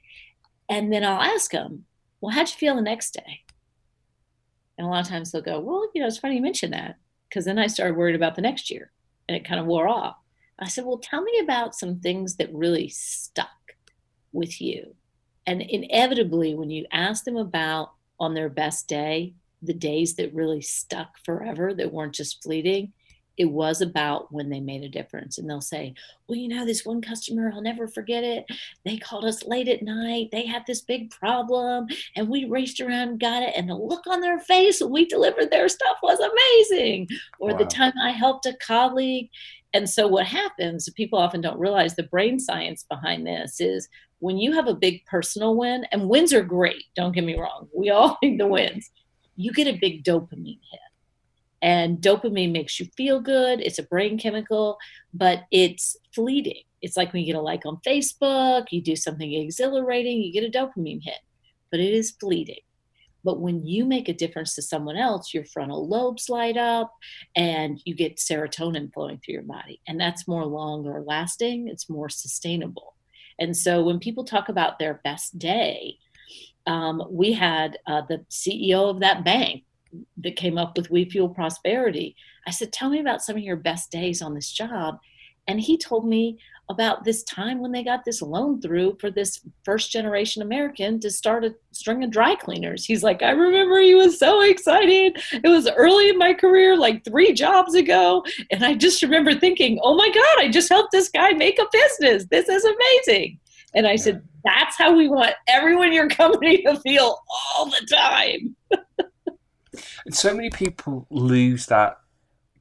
[0.68, 1.85] And then I'll ask them,
[2.20, 3.42] Well, how'd you feel the next day?
[4.78, 6.96] And a lot of times they'll go, Well, you know, it's funny you mention that
[7.28, 8.92] because then I started worried about the next year
[9.28, 10.16] and it kind of wore off.
[10.59, 13.48] I said, Well, tell me about some things that really stuck
[14.32, 14.94] with you
[15.46, 20.61] and inevitably, when you ask them about on their best day, the days that really
[20.61, 22.92] stuck forever, that weren't just fleeting,
[23.37, 25.38] it was about when they made a difference.
[25.38, 25.95] And they'll say,
[26.27, 28.47] Well, you know, this one customer, I'll never forget it.
[28.85, 30.29] They called us late at night.
[30.33, 33.55] They had this big problem, and we raced around and got it.
[33.57, 37.09] And the look on their face when we delivered their stuff was amazing.
[37.38, 37.59] Or wow.
[37.59, 39.29] the time I helped a colleague.
[39.75, 43.88] And so, what happens, people often don't realize the brain science behind this is
[44.21, 47.69] when you have a big personal win, and wins are great, don't get me wrong,
[47.77, 48.90] we all need the wins,
[49.37, 50.81] you get a big dopamine hit.
[51.62, 53.61] And dopamine makes you feel good.
[53.61, 54.79] It's a brain chemical,
[55.14, 56.62] but it's fleeting.
[56.83, 60.44] It's like when you get a like on Facebook, you do something exhilarating, you get
[60.44, 61.18] a dopamine hit,
[61.70, 62.61] but it is fleeting.
[63.25, 66.94] But when you make a difference to someone else, your frontal lobes light up
[67.35, 69.81] and you get serotonin flowing through your body.
[69.88, 72.94] And that's more longer lasting, it's more sustainable.
[73.40, 75.99] And so when people talk about their best day,
[76.66, 79.64] um, we had uh, the CEO of that bank
[80.18, 82.16] that came up with We Fuel Prosperity.
[82.46, 84.98] I said, Tell me about some of your best days on this job.
[85.48, 89.40] And he told me about this time when they got this loan through for this
[89.64, 92.85] first generation American to start a string of dry cleaners.
[92.85, 95.22] He's like, I remember he was so excited.
[95.33, 98.24] It was early in my career, like three jobs ago.
[98.50, 101.66] And I just remember thinking, oh my God, I just helped this guy make a
[101.72, 102.26] business.
[102.31, 103.38] This is amazing.
[103.76, 103.96] And I yeah.
[103.96, 107.22] said, that's how we want everyone in your company to feel
[107.54, 108.56] all the time.
[110.06, 111.98] and so many people lose that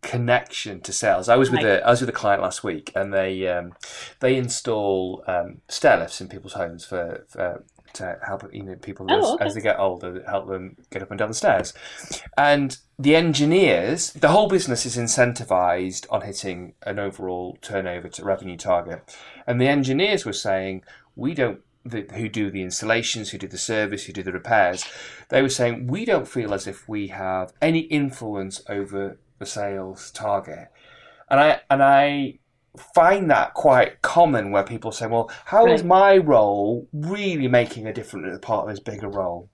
[0.05, 1.29] connection to sales.
[1.29, 3.73] I was with a I was with a client last week, and they um,
[4.19, 9.07] they install um, stair lifts in people's homes for, for to help you know people
[9.09, 9.45] oh, as, okay.
[9.45, 11.73] as, they get older, help them get up and down the stairs.
[12.37, 18.57] And the engineers, the whole business is incentivized on hitting an overall turnover to revenue
[18.57, 20.83] target, and the engineers were saying
[21.15, 21.61] we don't.
[21.87, 24.85] The, who do the installations, who do the service, who do the repairs,
[25.29, 30.09] they were saying we don't feel as if we have any influence over the sales
[30.09, 30.69] target.
[31.29, 32.39] And I and I
[32.93, 37.93] find that quite common where people say, well, how is my role really making a
[37.93, 39.49] difference as part of this bigger role?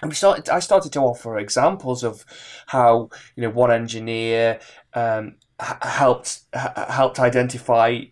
[0.00, 2.24] And we started, I started to offer examples of
[2.66, 4.60] how, you know, one engineer
[4.94, 8.02] um, helped helped identify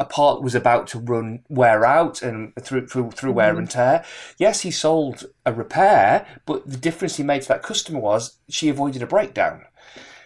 [0.00, 3.36] a part was about to run wear out and through through, through mm-hmm.
[3.36, 4.04] wear and tear.
[4.38, 8.68] Yes, he sold a repair, but the difference he made to that customer was she
[8.68, 9.64] avoided a breakdown.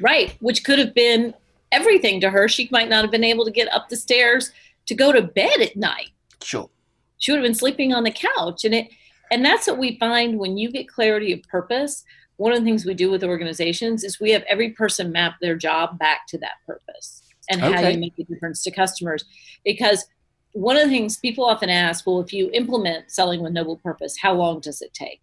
[0.00, 1.34] Right, which could have been
[1.72, 2.48] everything to her.
[2.48, 4.52] She might not have been able to get up the stairs
[4.86, 6.10] to go to bed at night.
[6.42, 6.70] Sure.
[7.18, 8.64] She would have been sleeping on the couch.
[8.64, 8.88] And it
[9.30, 12.04] and that's what we find when you get clarity of purpose.
[12.36, 15.56] One of the things we do with organizations is we have every person map their
[15.56, 17.72] job back to that purpose and okay.
[17.72, 19.24] how you make a difference to customers.
[19.64, 20.06] Because
[20.52, 24.16] one of the things people often ask, well, if you implement selling with noble purpose,
[24.20, 25.20] how long does it take?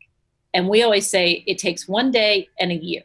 [0.53, 3.03] And we always say it takes one day and a year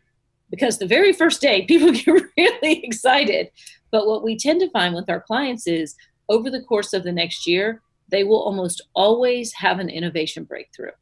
[0.51, 3.51] because the very first day people get really excited.
[3.91, 5.97] But what we tend to find with our clients is
[6.29, 10.93] over the course of the next year, they will almost always have an innovation breakthrough.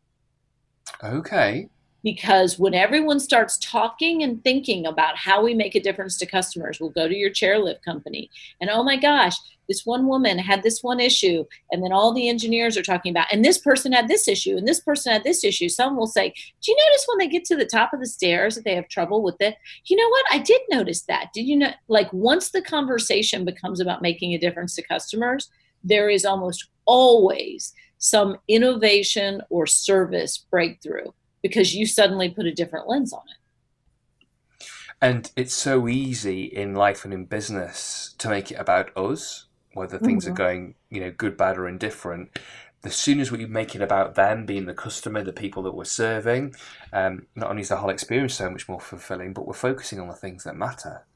[1.02, 1.68] Okay
[2.02, 6.78] because when everyone starts talking and thinking about how we make a difference to customers,
[6.80, 8.30] we'll go to your chairlift company
[8.60, 9.34] and oh my gosh,
[9.68, 13.26] this one woman had this one issue, and then all the engineers are talking about,
[13.30, 15.68] and this person had this issue, and this person had this issue.
[15.68, 16.32] Some will say,
[16.62, 18.88] Do you notice when they get to the top of the stairs that they have
[18.88, 19.56] trouble with it?
[19.84, 20.24] You know what?
[20.30, 21.32] I did notice that.
[21.34, 21.72] Did you know?
[21.88, 25.50] Like, once the conversation becomes about making a difference to customers,
[25.84, 31.10] there is almost always some innovation or service breakthrough
[31.42, 34.66] because you suddenly put a different lens on it.
[35.00, 39.98] And it's so easy in life and in business to make it about us, whether
[39.98, 40.32] things mm-hmm.
[40.32, 42.36] are going, you know, good, bad, or indifferent.
[42.84, 45.84] As soon as we make it about them, being the customer, the people that we're
[45.84, 46.54] serving,
[46.92, 50.08] um, not only is the whole experience so much more fulfilling, but we're focusing on
[50.08, 51.06] the things that matter.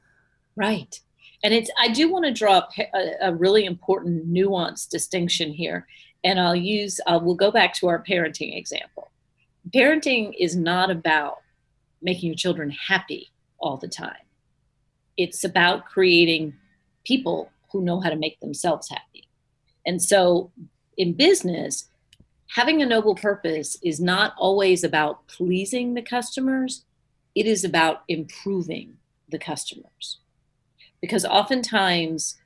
[0.55, 0.99] Right.
[1.43, 5.87] And it's I do want to draw a, a really important nuance distinction here,
[6.23, 9.11] and I'll use uh, we'll go back to our parenting example
[9.71, 11.39] parenting is not about
[12.01, 14.15] making your children happy all the time.
[15.17, 16.53] It's about creating
[17.05, 19.27] people who know how to make themselves happy.
[19.85, 20.51] And so
[20.97, 21.89] in business,
[22.55, 26.85] having a noble purpose is not always about pleasing the customers,
[27.35, 28.97] it is about improving
[29.29, 30.19] the customers.
[31.01, 32.37] Because oftentimes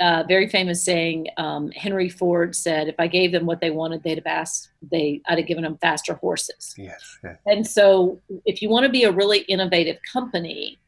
[0.00, 1.28] uh, very famous saying.
[1.36, 4.70] Um, Henry Ford said, "If I gave them what they wanted, they'd have asked.
[4.90, 7.18] They, I'd have given them faster horses." Yes.
[7.46, 10.78] And so, if you want to be a really innovative company,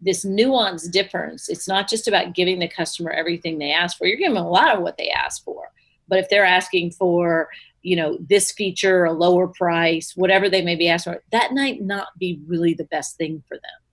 [0.00, 1.48] this nuanced difference.
[1.48, 4.06] It's not just about giving the customer everything they ask for.
[4.06, 5.70] You're giving them a lot of what they ask for.
[6.08, 7.48] But if they're asking for,
[7.82, 11.80] you know, this feature, a lower price, whatever they may be asking for, that might
[11.80, 13.83] not be really the best thing for them.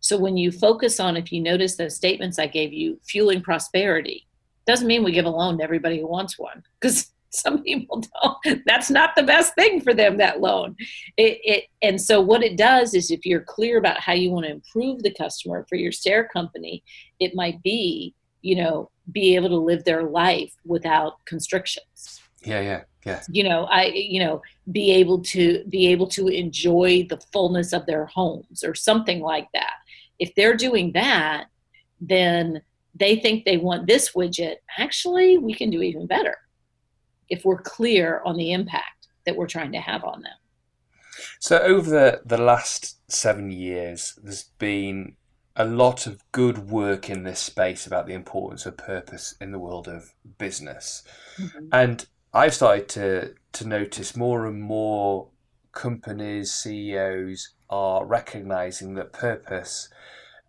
[0.00, 4.26] So when you focus on, if you notice those statements I gave you, fueling prosperity,
[4.66, 8.64] doesn't mean we give a loan to everybody who wants one because some people don't.
[8.66, 10.16] That's not the best thing for them.
[10.16, 10.74] That loan.
[11.16, 14.46] It, it and so what it does is if you're clear about how you want
[14.46, 16.82] to improve the customer for your stair company,
[17.20, 22.20] it might be you know be able to live their life without constrictions.
[22.42, 23.22] Yeah, yeah yeah.
[23.30, 27.86] you know i you know be able to be able to enjoy the fullness of
[27.86, 29.74] their homes or something like that
[30.20, 31.46] if they're doing that,
[32.00, 32.62] then
[32.94, 34.56] they think they want this widget.
[34.78, 36.36] Actually, we can do even better
[37.28, 40.32] if we're clear on the impact that we're trying to have on them.
[41.38, 45.16] So, over the, the last seven years, there's been
[45.56, 49.58] a lot of good work in this space about the importance of purpose in the
[49.58, 51.02] world of business.
[51.38, 51.66] Mm-hmm.
[51.72, 55.28] And I've started to, to notice more and more
[55.80, 59.88] companies, CEOs are recognizing that purpose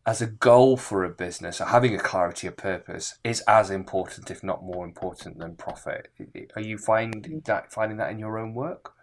[0.06, 4.30] as a goal for a business or having a clarity of purpose is as important
[4.30, 6.10] if not more important than profit.
[6.58, 7.40] Are you finding mm-hmm.
[7.46, 8.94] that finding that in your own work?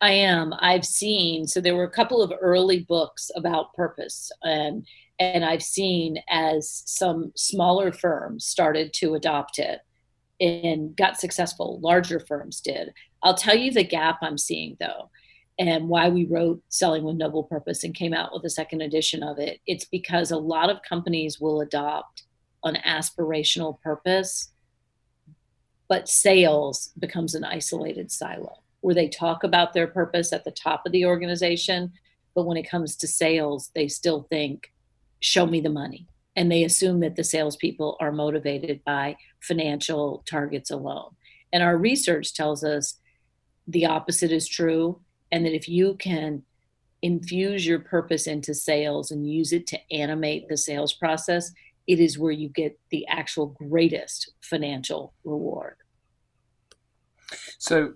[0.00, 0.54] I am.
[0.60, 4.86] I've seen so there were a couple of early books about purpose and
[5.18, 9.80] and i've seen as some smaller firms started to adopt it
[10.40, 12.94] and got successful larger firms did.
[13.22, 15.10] I'll tell you the gap i'm seeing though
[15.60, 19.22] and why we wrote Selling with Noble Purpose and came out with a second edition
[19.22, 19.60] of it.
[19.66, 22.22] It's because a lot of companies will adopt
[22.64, 24.52] an aspirational purpose,
[25.86, 30.86] but sales becomes an isolated silo where they talk about their purpose at the top
[30.86, 31.92] of the organization,
[32.34, 34.72] but when it comes to sales, they still think,
[35.20, 36.06] show me the money.
[36.36, 41.10] And they assume that the salespeople are motivated by financial targets alone.
[41.52, 42.96] And our research tells us
[43.68, 45.02] the opposite is true
[45.32, 46.42] and that if you can
[47.02, 51.52] infuse your purpose into sales and use it to animate the sales process
[51.90, 55.74] it is where you get the actual greatest financial reward.
[57.58, 57.94] So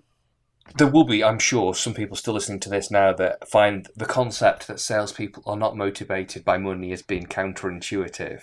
[0.77, 4.05] there will be, I'm sure, some people still listening to this now that find the
[4.05, 8.41] concept that salespeople are not motivated by money as being counterintuitive.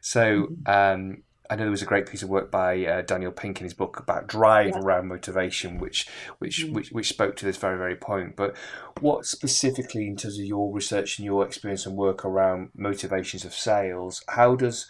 [0.00, 0.70] So mm-hmm.
[0.70, 1.22] um,
[1.52, 3.74] I know there was a great piece of work by uh, Daniel Pink in his
[3.74, 4.80] book about drive yeah.
[4.80, 6.72] around motivation, which which, mm.
[6.72, 8.36] which which spoke to this very very point.
[8.36, 8.56] But
[9.00, 13.52] what specifically, in terms of your research and your experience and work around motivations of
[13.52, 14.86] sales, how does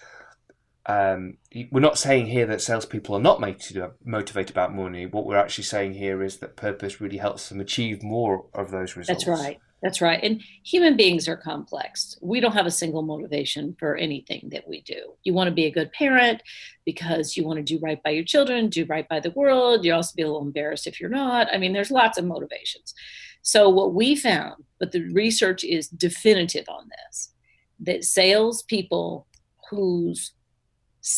[0.86, 1.38] um,
[1.72, 5.06] we're not saying here that salespeople are not motivated about money.
[5.06, 8.96] What we're actually saying here is that purpose really helps them achieve more of those
[8.96, 9.24] results.
[9.24, 9.58] That's right.
[9.82, 10.22] That's right.
[10.22, 12.16] And human beings are complex.
[12.22, 15.14] We don't have a single motivation for anything that we do.
[15.24, 16.40] You want to be a good parent
[16.84, 19.84] because you want to do right by your children, do right by the world.
[19.84, 21.48] You also be a little embarrassed if you're not.
[21.52, 22.94] I mean, there's lots of motivations.
[23.42, 27.32] So, what we found, but the research is definitive on this,
[27.80, 29.26] that salespeople
[29.68, 30.32] whose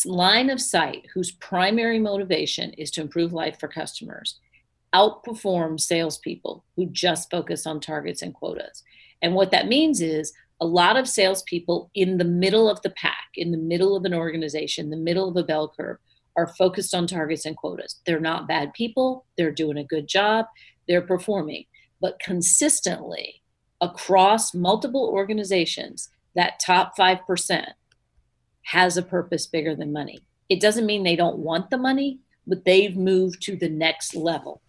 [0.05, 4.39] line of sight, whose primary motivation is to improve life for customers,
[4.95, 8.81] outperform salespeople who just focus on targets and quotas.
[9.21, 10.31] And what that means is
[10.61, 14.13] a lot of salespeople in the middle of the pack, in the middle of an
[14.13, 15.97] organization, the middle of a bell curve,
[16.37, 17.99] are focused on targets and quotas.
[18.05, 20.45] They're not bad people, they're doing a good job,
[20.87, 21.65] they're performing.
[21.99, 23.41] But consistently
[23.81, 27.65] across multiple organizations, that top 5%
[28.63, 30.19] has a purpose bigger than money.
[30.49, 34.61] It doesn't mean they don't want the money, but they've moved to the next level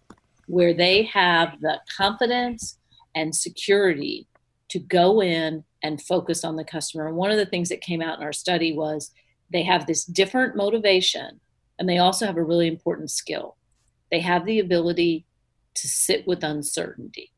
[0.47, 2.79] where they have the confidence
[3.15, 4.27] and security
[4.69, 7.07] to go in and focus on the customer.
[7.07, 9.11] And one of the things that came out in our study was
[9.51, 11.39] they have this different motivation
[11.79, 13.55] and they also have a really important skill.
[14.11, 15.25] They have the ability
[15.75, 17.31] to sit with uncertainty.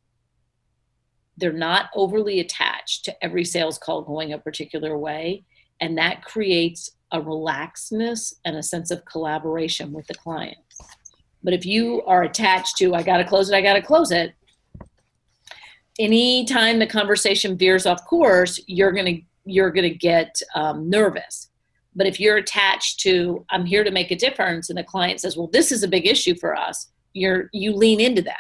[1.37, 5.45] They're not overly attached to every sales call going a particular way,
[5.79, 10.57] and that creates a relaxedness and a sense of collaboration with the client.
[11.43, 14.11] But if you are attached to, I got to close it, I got to close
[14.11, 14.33] it,
[15.99, 21.49] anytime the conversation veers off course, you're going to you're going to get um, nervous.
[21.95, 25.35] But if you're attached to, I'm here to make a difference, and the client says,
[25.35, 28.37] well, this is a big issue for us, you're you lean into that.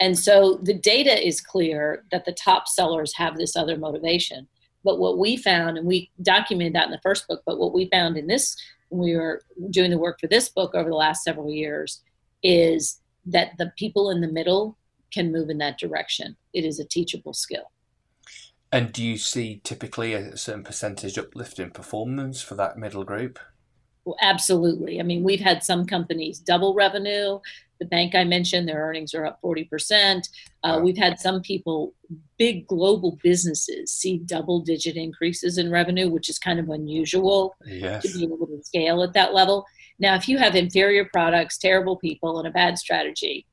[0.00, 4.48] And so the data is clear that the top sellers have this other motivation.
[4.84, 7.88] But what we found, and we documented that in the first book, but what we
[7.88, 8.56] found in this
[8.92, 12.02] we were doing the work for this book over the last several years
[12.42, 14.76] is that the people in the middle
[15.12, 16.36] can move in that direction.
[16.52, 17.70] It is a teachable skill.
[18.70, 23.38] And do you see typically a certain percentage uplift in performance for that middle group?
[24.04, 24.98] Well, absolutely.
[24.98, 27.38] I mean, we've had some companies double revenue.
[27.82, 30.28] The bank I mentioned, their earnings are up 40%.
[30.62, 31.94] Uh, We've had some people,
[32.38, 38.04] big global businesses, see double digit increases in revenue, which is kind of unusual yes.
[38.04, 39.66] to be able to scale at that level.
[39.98, 43.46] Now, if you have inferior products, terrible people, and a bad strategy,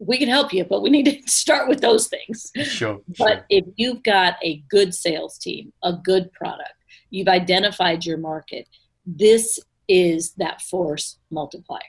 [0.00, 2.50] we can help you, but we need to start with those things.
[2.64, 3.00] Sure.
[3.16, 3.46] But sure.
[3.50, 6.74] if you've got a good sales team, a good product,
[7.10, 8.66] you've identified your market,
[9.06, 11.80] this is that force multiplier,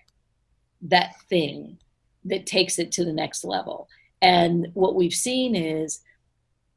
[0.82, 1.78] that thing
[2.25, 3.88] that takes it to the next level.
[4.21, 6.01] And what we've seen is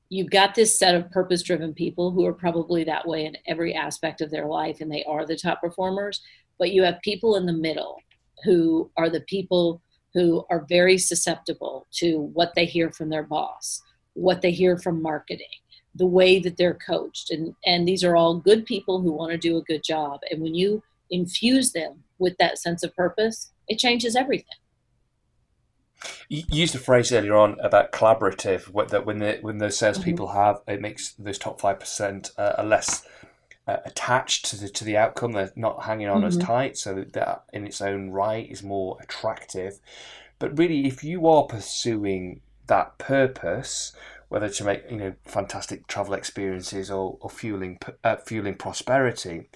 [0.09, 3.74] you've got this set of purpose driven people who are probably that way in every
[3.74, 6.20] aspect of their life and they are the top performers.
[6.59, 7.98] But you have people in the middle
[8.44, 9.82] who are the people
[10.12, 13.82] who are very susceptible to what they hear from their boss,
[14.14, 15.46] what they hear from marketing,
[15.94, 19.38] the way that they're coached and and these are all good people who want to
[19.38, 23.78] do a good job and when you infuse them with that sense of purpose it
[23.78, 24.44] changes everything
[26.28, 30.38] you used a phrase earlier on about collaborative that when the when those salespeople mm-hmm.
[30.38, 33.04] have it makes those top five percent uh, are less
[33.70, 35.32] uh, attached to the to the outcome.
[35.32, 36.26] They're not hanging on mm-hmm.
[36.26, 39.78] as tight, so that in its own right is more attractive.
[40.38, 43.92] But really, if you are pursuing that purpose,
[44.28, 49.48] whether to make you know fantastic travel experiences or, or fueling uh, fueling prosperity,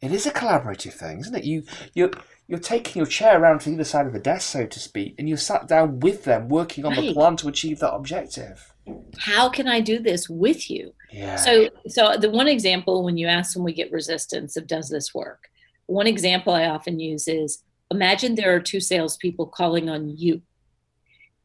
[0.00, 1.44] it is a collaborative thing, isn't it?
[1.44, 2.10] You you
[2.48, 5.28] you're taking your chair around to either side of the desk, so to speak, and
[5.28, 7.08] you're sat down with them, working on right.
[7.08, 8.72] the plan to achieve that objective.
[9.18, 10.94] How can I do this with you?
[11.10, 11.36] Yeah.
[11.36, 15.12] So, so the one example when you ask when we get resistance of does this
[15.12, 15.48] work?
[15.86, 20.42] One example I often use is imagine there are two salespeople calling on you,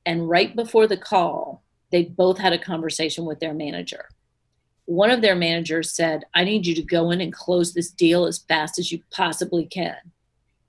[0.06, 4.10] and right before the call, they both had a conversation with their manager.
[4.92, 8.26] One of their managers said, I need you to go in and close this deal
[8.26, 9.96] as fast as you possibly can.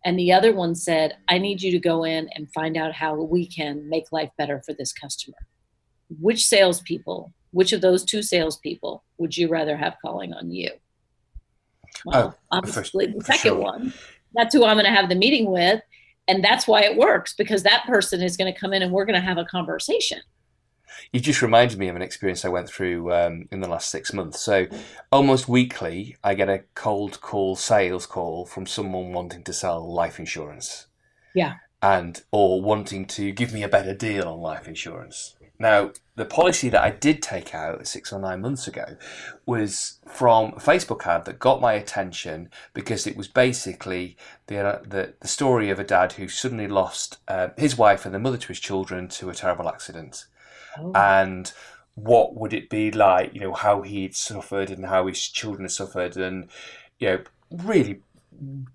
[0.04, 3.16] And the other one said, I need you to go in and find out how
[3.16, 5.38] we can make life better for this customer.
[6.20, 10.70] Which salespeople, which of those two salespeople would you rather have calling on you?
[12.04, 13.60] Well, oh, obviously, the second sure.
[13.60, 13.92] one.
[14.34, 15.82] That's who I'm going to have the meeting with.
[16.28, 19.04] And that's why it works because that person is going to come in and we're
[19.04, 20.20] going to have a conversation.
[21.12, 24.12] You just reminded me of an experience I went through um, in the last six
[24.12, 24.40] months.
[24.40, 24.66] So,
[25.10, 30.18] almost weekly, I get a cold call sales call from someone wanting to sell life
[30.18, 30.86] insurance.
[31.34, 31.54] Yeah.
[31.80, 35.34] And or wanting to give me a better deal on life insurance.
[35.62, 38.96] Now, the policy that I did take out six or nine months ago
[39.46, 44.16] was from a Facebook ad that got my attention because it was basically
[44.48, 48.12] the uh, the, the story of a dad who suddenly lost uh, his wife and
[48.12, 50.26] the mother to his children to a terrible accident,
[50.78, 50.92] oh.
[50.94, 51.52] and
[51.94, 53.34] what would it be like?
[53.34, 56.48] You know how he'd suffered and how his children had suffered, and
[56.98, 58.00] you know really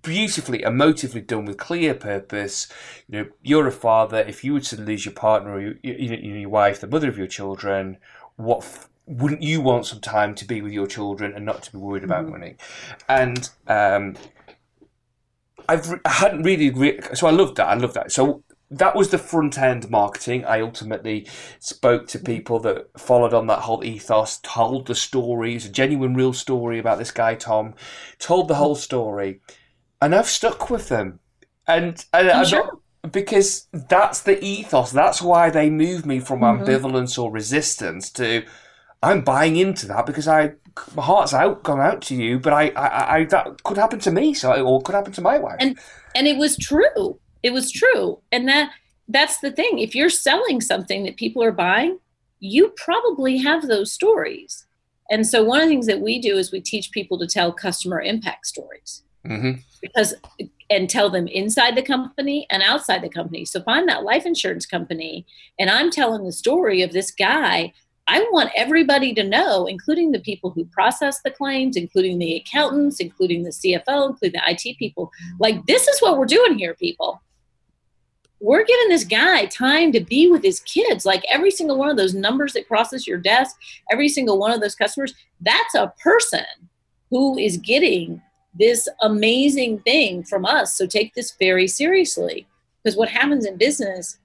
[0.01, 2.67] beautifully emotively done with clear purpose
[3.07, 6.13] you know you're a father if you were to lose your partner or your, your,
[6.13, 7.97] your wife the mother of your children
[8.35, 11.71] what f- wouldn't you want some time to be with your children and not to
[11.71, 12.33] be worried about mm-hmm.
[12.33, 12.55] money
[13.09, 14.15] and um,
[15.67, 18.95] I've re- I hadn't really re- so I loved that I loved that so that
[18.95, 20.43] was the front end marketing.
[20.45, 21.27] I ultimately
[21.59, 25.55] spoke to people that followed on that whole ethos, told the story.
[25.55, 27.75] It's a genuine, real story about this guy, Tom,
[28.19, 29.41] told the whole story,
[30.01, 31.19] and I've stuck with them.
[31.67, 32.65] And, and I'm sure.
[33.03, 34.91] not, because that's the ethos.
[34.91, 36.63] That's why they move me from mm-hmm.
[36.63, 38.43] ambivalence or resistance to
[39.03, 40.53] I'm buying into that because I
[40.95, 44.11] my heart's out gone out to you, but I, I, I that could happen to
[44.11, 45.57] me, so or could happen to my wife.
[45.59, 45.77] And
[46.15, 48.19] and it was true it was true.
[48.31, 48.71] And that
[49.07, 49.79] that's the thing.
[49.79, 51.99] If you're selling something that people are buying
[52.39, 54.65] you probably have those stories.
[55.09, 57.51] And so one of the things that we do is we teach people to tell
[57.51, 59.03] customer impact stories.
[59.25, 59.59] Mm-hmm.
[59.81, 60.13] because
[60.69, 63.43] and tell them inside the company and outside the company.
[63.43, 65.25] So if i'm that life insurance company
[65.59, 67.73] and i'm telling the story of this guy
[68.09, 73.01] I want everybody to know, including the people who process the claims, including the accountants,
[73.01, 75.11] including the CFO, including the IT people,
[75.41, 77.21] like this is what we're doing here, people
[78.39, 81.05] we're giving this guy time to be with his kids.
[81.05, 83.55] Like every single one of those numbers that crosses your desk,
[83.91, 86.45] every single one of those customers, that's a person
[87.09, 88.21] who is getting
[88.53, 90.75] this amazing thing from us.
[90.75, 92.47] So take this very seriously.
[92.83, 94.19] Because what happens in business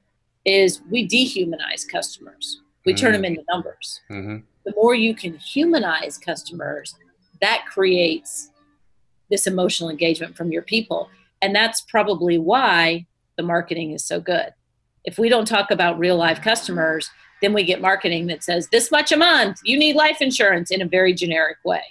[0.44, 3.00] is we dehumanize customers, we mm-hmm.
[3.00, 4.00] turn them into numbers.
[4.10, 4.38] Mm-hmm.
[4.64, 6.94] The more you can humanize customers,
[7.40, 8.50] that creates
[9.30, 11.08] this emotional engagement from your people.
[11.40, 13.06] And that's probably why
[13.36, 14.52] the marketing is so good.
[15.04, 17.10] If we don't talk about real life customers,
[17.40, 20.80] then we get marketing that says this much a month, you need life insurance in
[20.80, 21.82] a very generic way.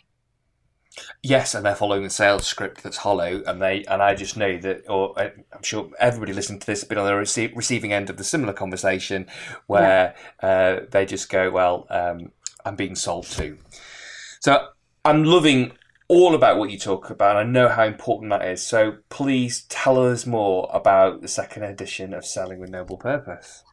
[1.23, 4.57] Yes, and they're following the sales script that's hollow, and they and I just know
[4.57, 8.09] that, or I'm sure everybody listening to this has been on the rece- receiving end
[8.09, 9.27] of the similar conversation,
[9.67, 10.49] where yeah.
[10.49, 12.31] uh, they just go, "Well, um,
[12.65, 13.57] I'm being sold to."
[14.41, 14.67] So
[15.05, 15.71] I'm loving
[16.11, 17.37] all about what you talk about.
[17.37, 18.61] I know how important that is.
[18.61, 23.63] So please tell us more about the second edition of Selling with Noble Purpose.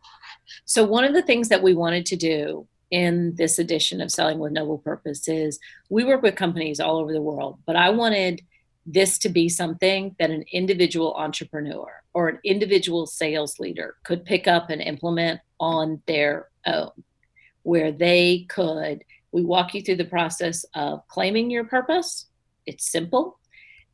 [0.64, 4.39] So, one of the things that we wanted to do in this edition of Selling
[4.39, 5.59] with Noble Purpose is
[5.91, 8.41] we work with companies all over the world, but I wanted
[8.86, 14.47] this to be something that an individual entrepreneur or an individual sales leader could pick
[14.47, 16.93] up and implement on their own,
[17.64, 19.03] where they could.
[19.33, 22.26] We walk you through the process of claiming your purpose,
[22.66, 23.39] it's simple.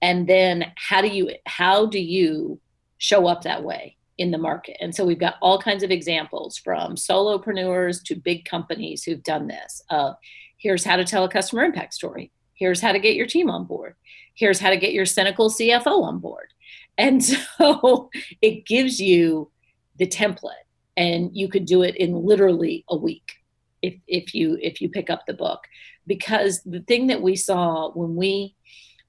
[0.03, 2.61] And then how do you how do you
[2.99, 4.76] show up that way in the market?
[4.80, 9.47] And so we've got all kinds of examples from solopreneurs to big companies who've done
[9.47, 10.16] this of
[10.59, 12.32] here's how to tell a customer impact story.
[12.55, 13.95] Here's how to get your team on board.
[14.35, 16.53] Here's how to get your cynical cfo on board.
[16.99, 17.24] And
[17.59, 18.11] so
[18.43, 19.51] it gives you
[19.97, 20.66] the template
[20.97, 23.37] and you could do it in literally a week
[23.85, 25.61] if, if you if you pick up the book.
[26.07, 28.55] Because the thing that we saw when we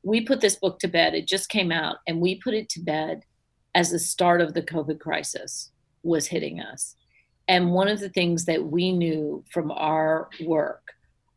[0.03, 2.80] we put this book to bed it just came out and we put it to
[2.80, 3.23] bed
[3.73, 5.71] as the start of the covid crisis
[6.03, 6.95] was hitting us.
[7.47, 10.93] And one of the things that we knew from our work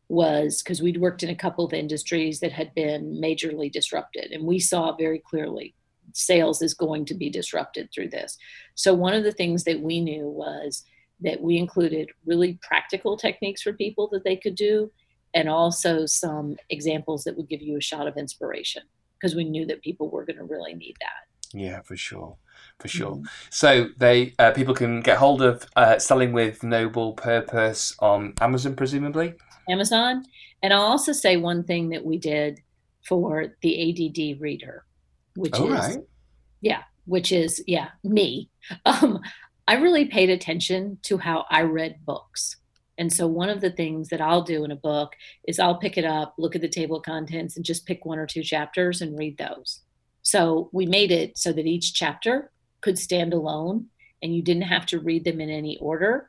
[0.07, 4.43] was because we'd worked in a couple of industries that had been majorly disrupted and
[4.43, 5.75] we saw very clearly
[6.13, 8.37] sales is going to be disrupted through this.
[8.73, 10.83] So one of the things that we knew was
[11.21, 14.91] that we included really practical techniques for people that they could do
[15.33, 18.83] and also some examples that would give you a shot of inspiration
[19.19, 21.57] because we knew that people were going to really need that.
[21.57, 22.37] Yeah, for sure,
[22.79, 23.15] for sure.
[23.15, 23.25] Mm-hmm.
[23.49, 28.75] So they uh, people can get hold of uh, selling with Noble Purpose on Amazon,
[28.75, 29.33] presumably.
[29.67, 30.23] Amazon,
[30.61, 32.61] and I'll also say one thing that we did
[33.05, 34.85] for the ADD reader,
[35.35, 35.97] which is right.
[36.61, 38.49] yeah, which is yeah me.
[38.85, 39.19] Um,
[39.69, 42.57] I really paid attention to how I read books
[42.97, 45.13] And so, one of the things that I'll do in a book
[45.47, 48.19] is I'll pick it up, look at the table of contents, and just pick one
[48.19, 49.81] or two chapters and read those.
[50.23, 52.51] So, we made it so that each chapter
[52.81, 53.89] could stand alone
[54.23, 56.28] and you didn't have to read them in any order.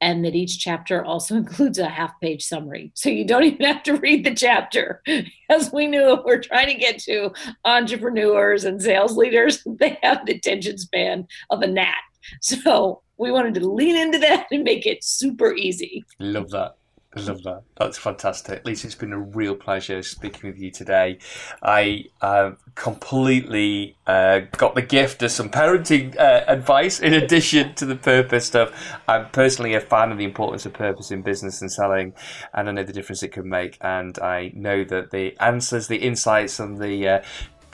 [0.00, 2.92] And that each chapter also includes a half page summary.
[2.94, 5.02] So you don't even have to read the chapter.
[5.48, 7.32] As we knew, we're trying to get to
[7.64, 11.94] entrepreneurs and sales leaders, they have the attention span of a gnat.
[12.40, 16.04] So we wanted to lean into that and make it super easy.
[16.18, 16.76] Love that.
[17.18, 17.62] I love that.
[17.76, 18.64] That's fantastic.
[18.64, 21.18] Lisa, it's been a real pleasure speaking with you today.
[21.62, 27.86] I uh, completely uh, got the gift of some parenting uh, advice in addition to
[27.86, 28.72] the purpose stuff.
[29.08, 32.14] I'm personally a fan of the importance of purpose in business and selling,
[32.54, 33.78] and I know the difference it can make.
[33.80, 37.22] And I know that the answers, the insights, and the uh,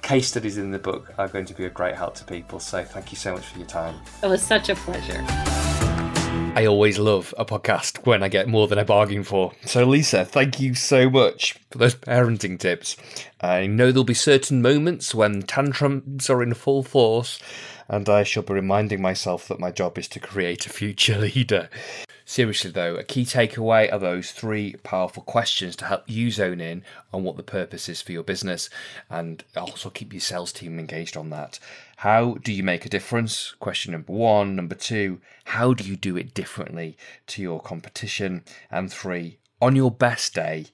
[0.02, 2.60] case studies in the book are going to be a great help to people.
[2.60, 3.96] So thank you so much for your time.
[4.22, 5.53] It was such a pleasure.
[6.56, 9.50] I always love a podcast when I get more than I bargain for.
[9.64, 12.96] So, Lisa, thank you so much for those parenting tips.
[13.40, 17.40] I know there'll be certain moments when tantrums are in full force,
[17.88, 21.68] and I shall be reminding myself that my job is to create a future leader.
[22.26, 26.82] Seriously, though, a key takeaway are those three powerful questions to help you zone in
[27.12, 28.70] on what the purpose is for your business
[29.10, 31.58] and also keep your sales team engaged on that.
[31.98, 33.54] How do you make a difference?
[33.60, 34.56] Question number one.
[34.56, 36.96] Number two, how do you do it differently
[37.28, 38.42] to your competition?
[38.70, 40.66] And three, on your best day,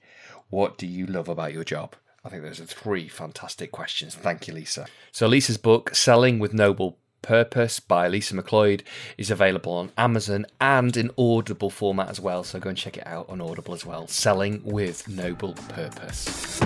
[0.49, 1.95] what do you love about your job?
[2.23, 4.15] I think those are three fantastic questions.
[4.15, 4.85] Thank you, Lisa.
[5.11, 8.81] So, Lisa's book, Selling with Noble Purpose by Lisa McLeod
[9.17, 12.43] is available on Amazon and in Audible format as well.
[12.43, 14.07] So go and check it out on Audible as well.
[14.07, 16.59] Selling with Noble Purpose.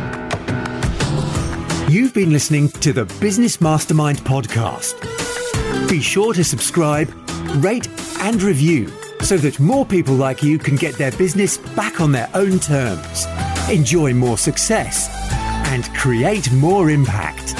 [1.89, 4.99] You've been listening to the Business Mastermind podcast.
[5.89, 7.09] Be sure to subscribe,
[7.57, 7.87] rate,
[8.19, 8.91] and review
[9.21, 13.25] so that more people like you can get their business back on their own terms,
[13.69, 15.09] enjoy more success,
[15.67, 17.55] and create more impact.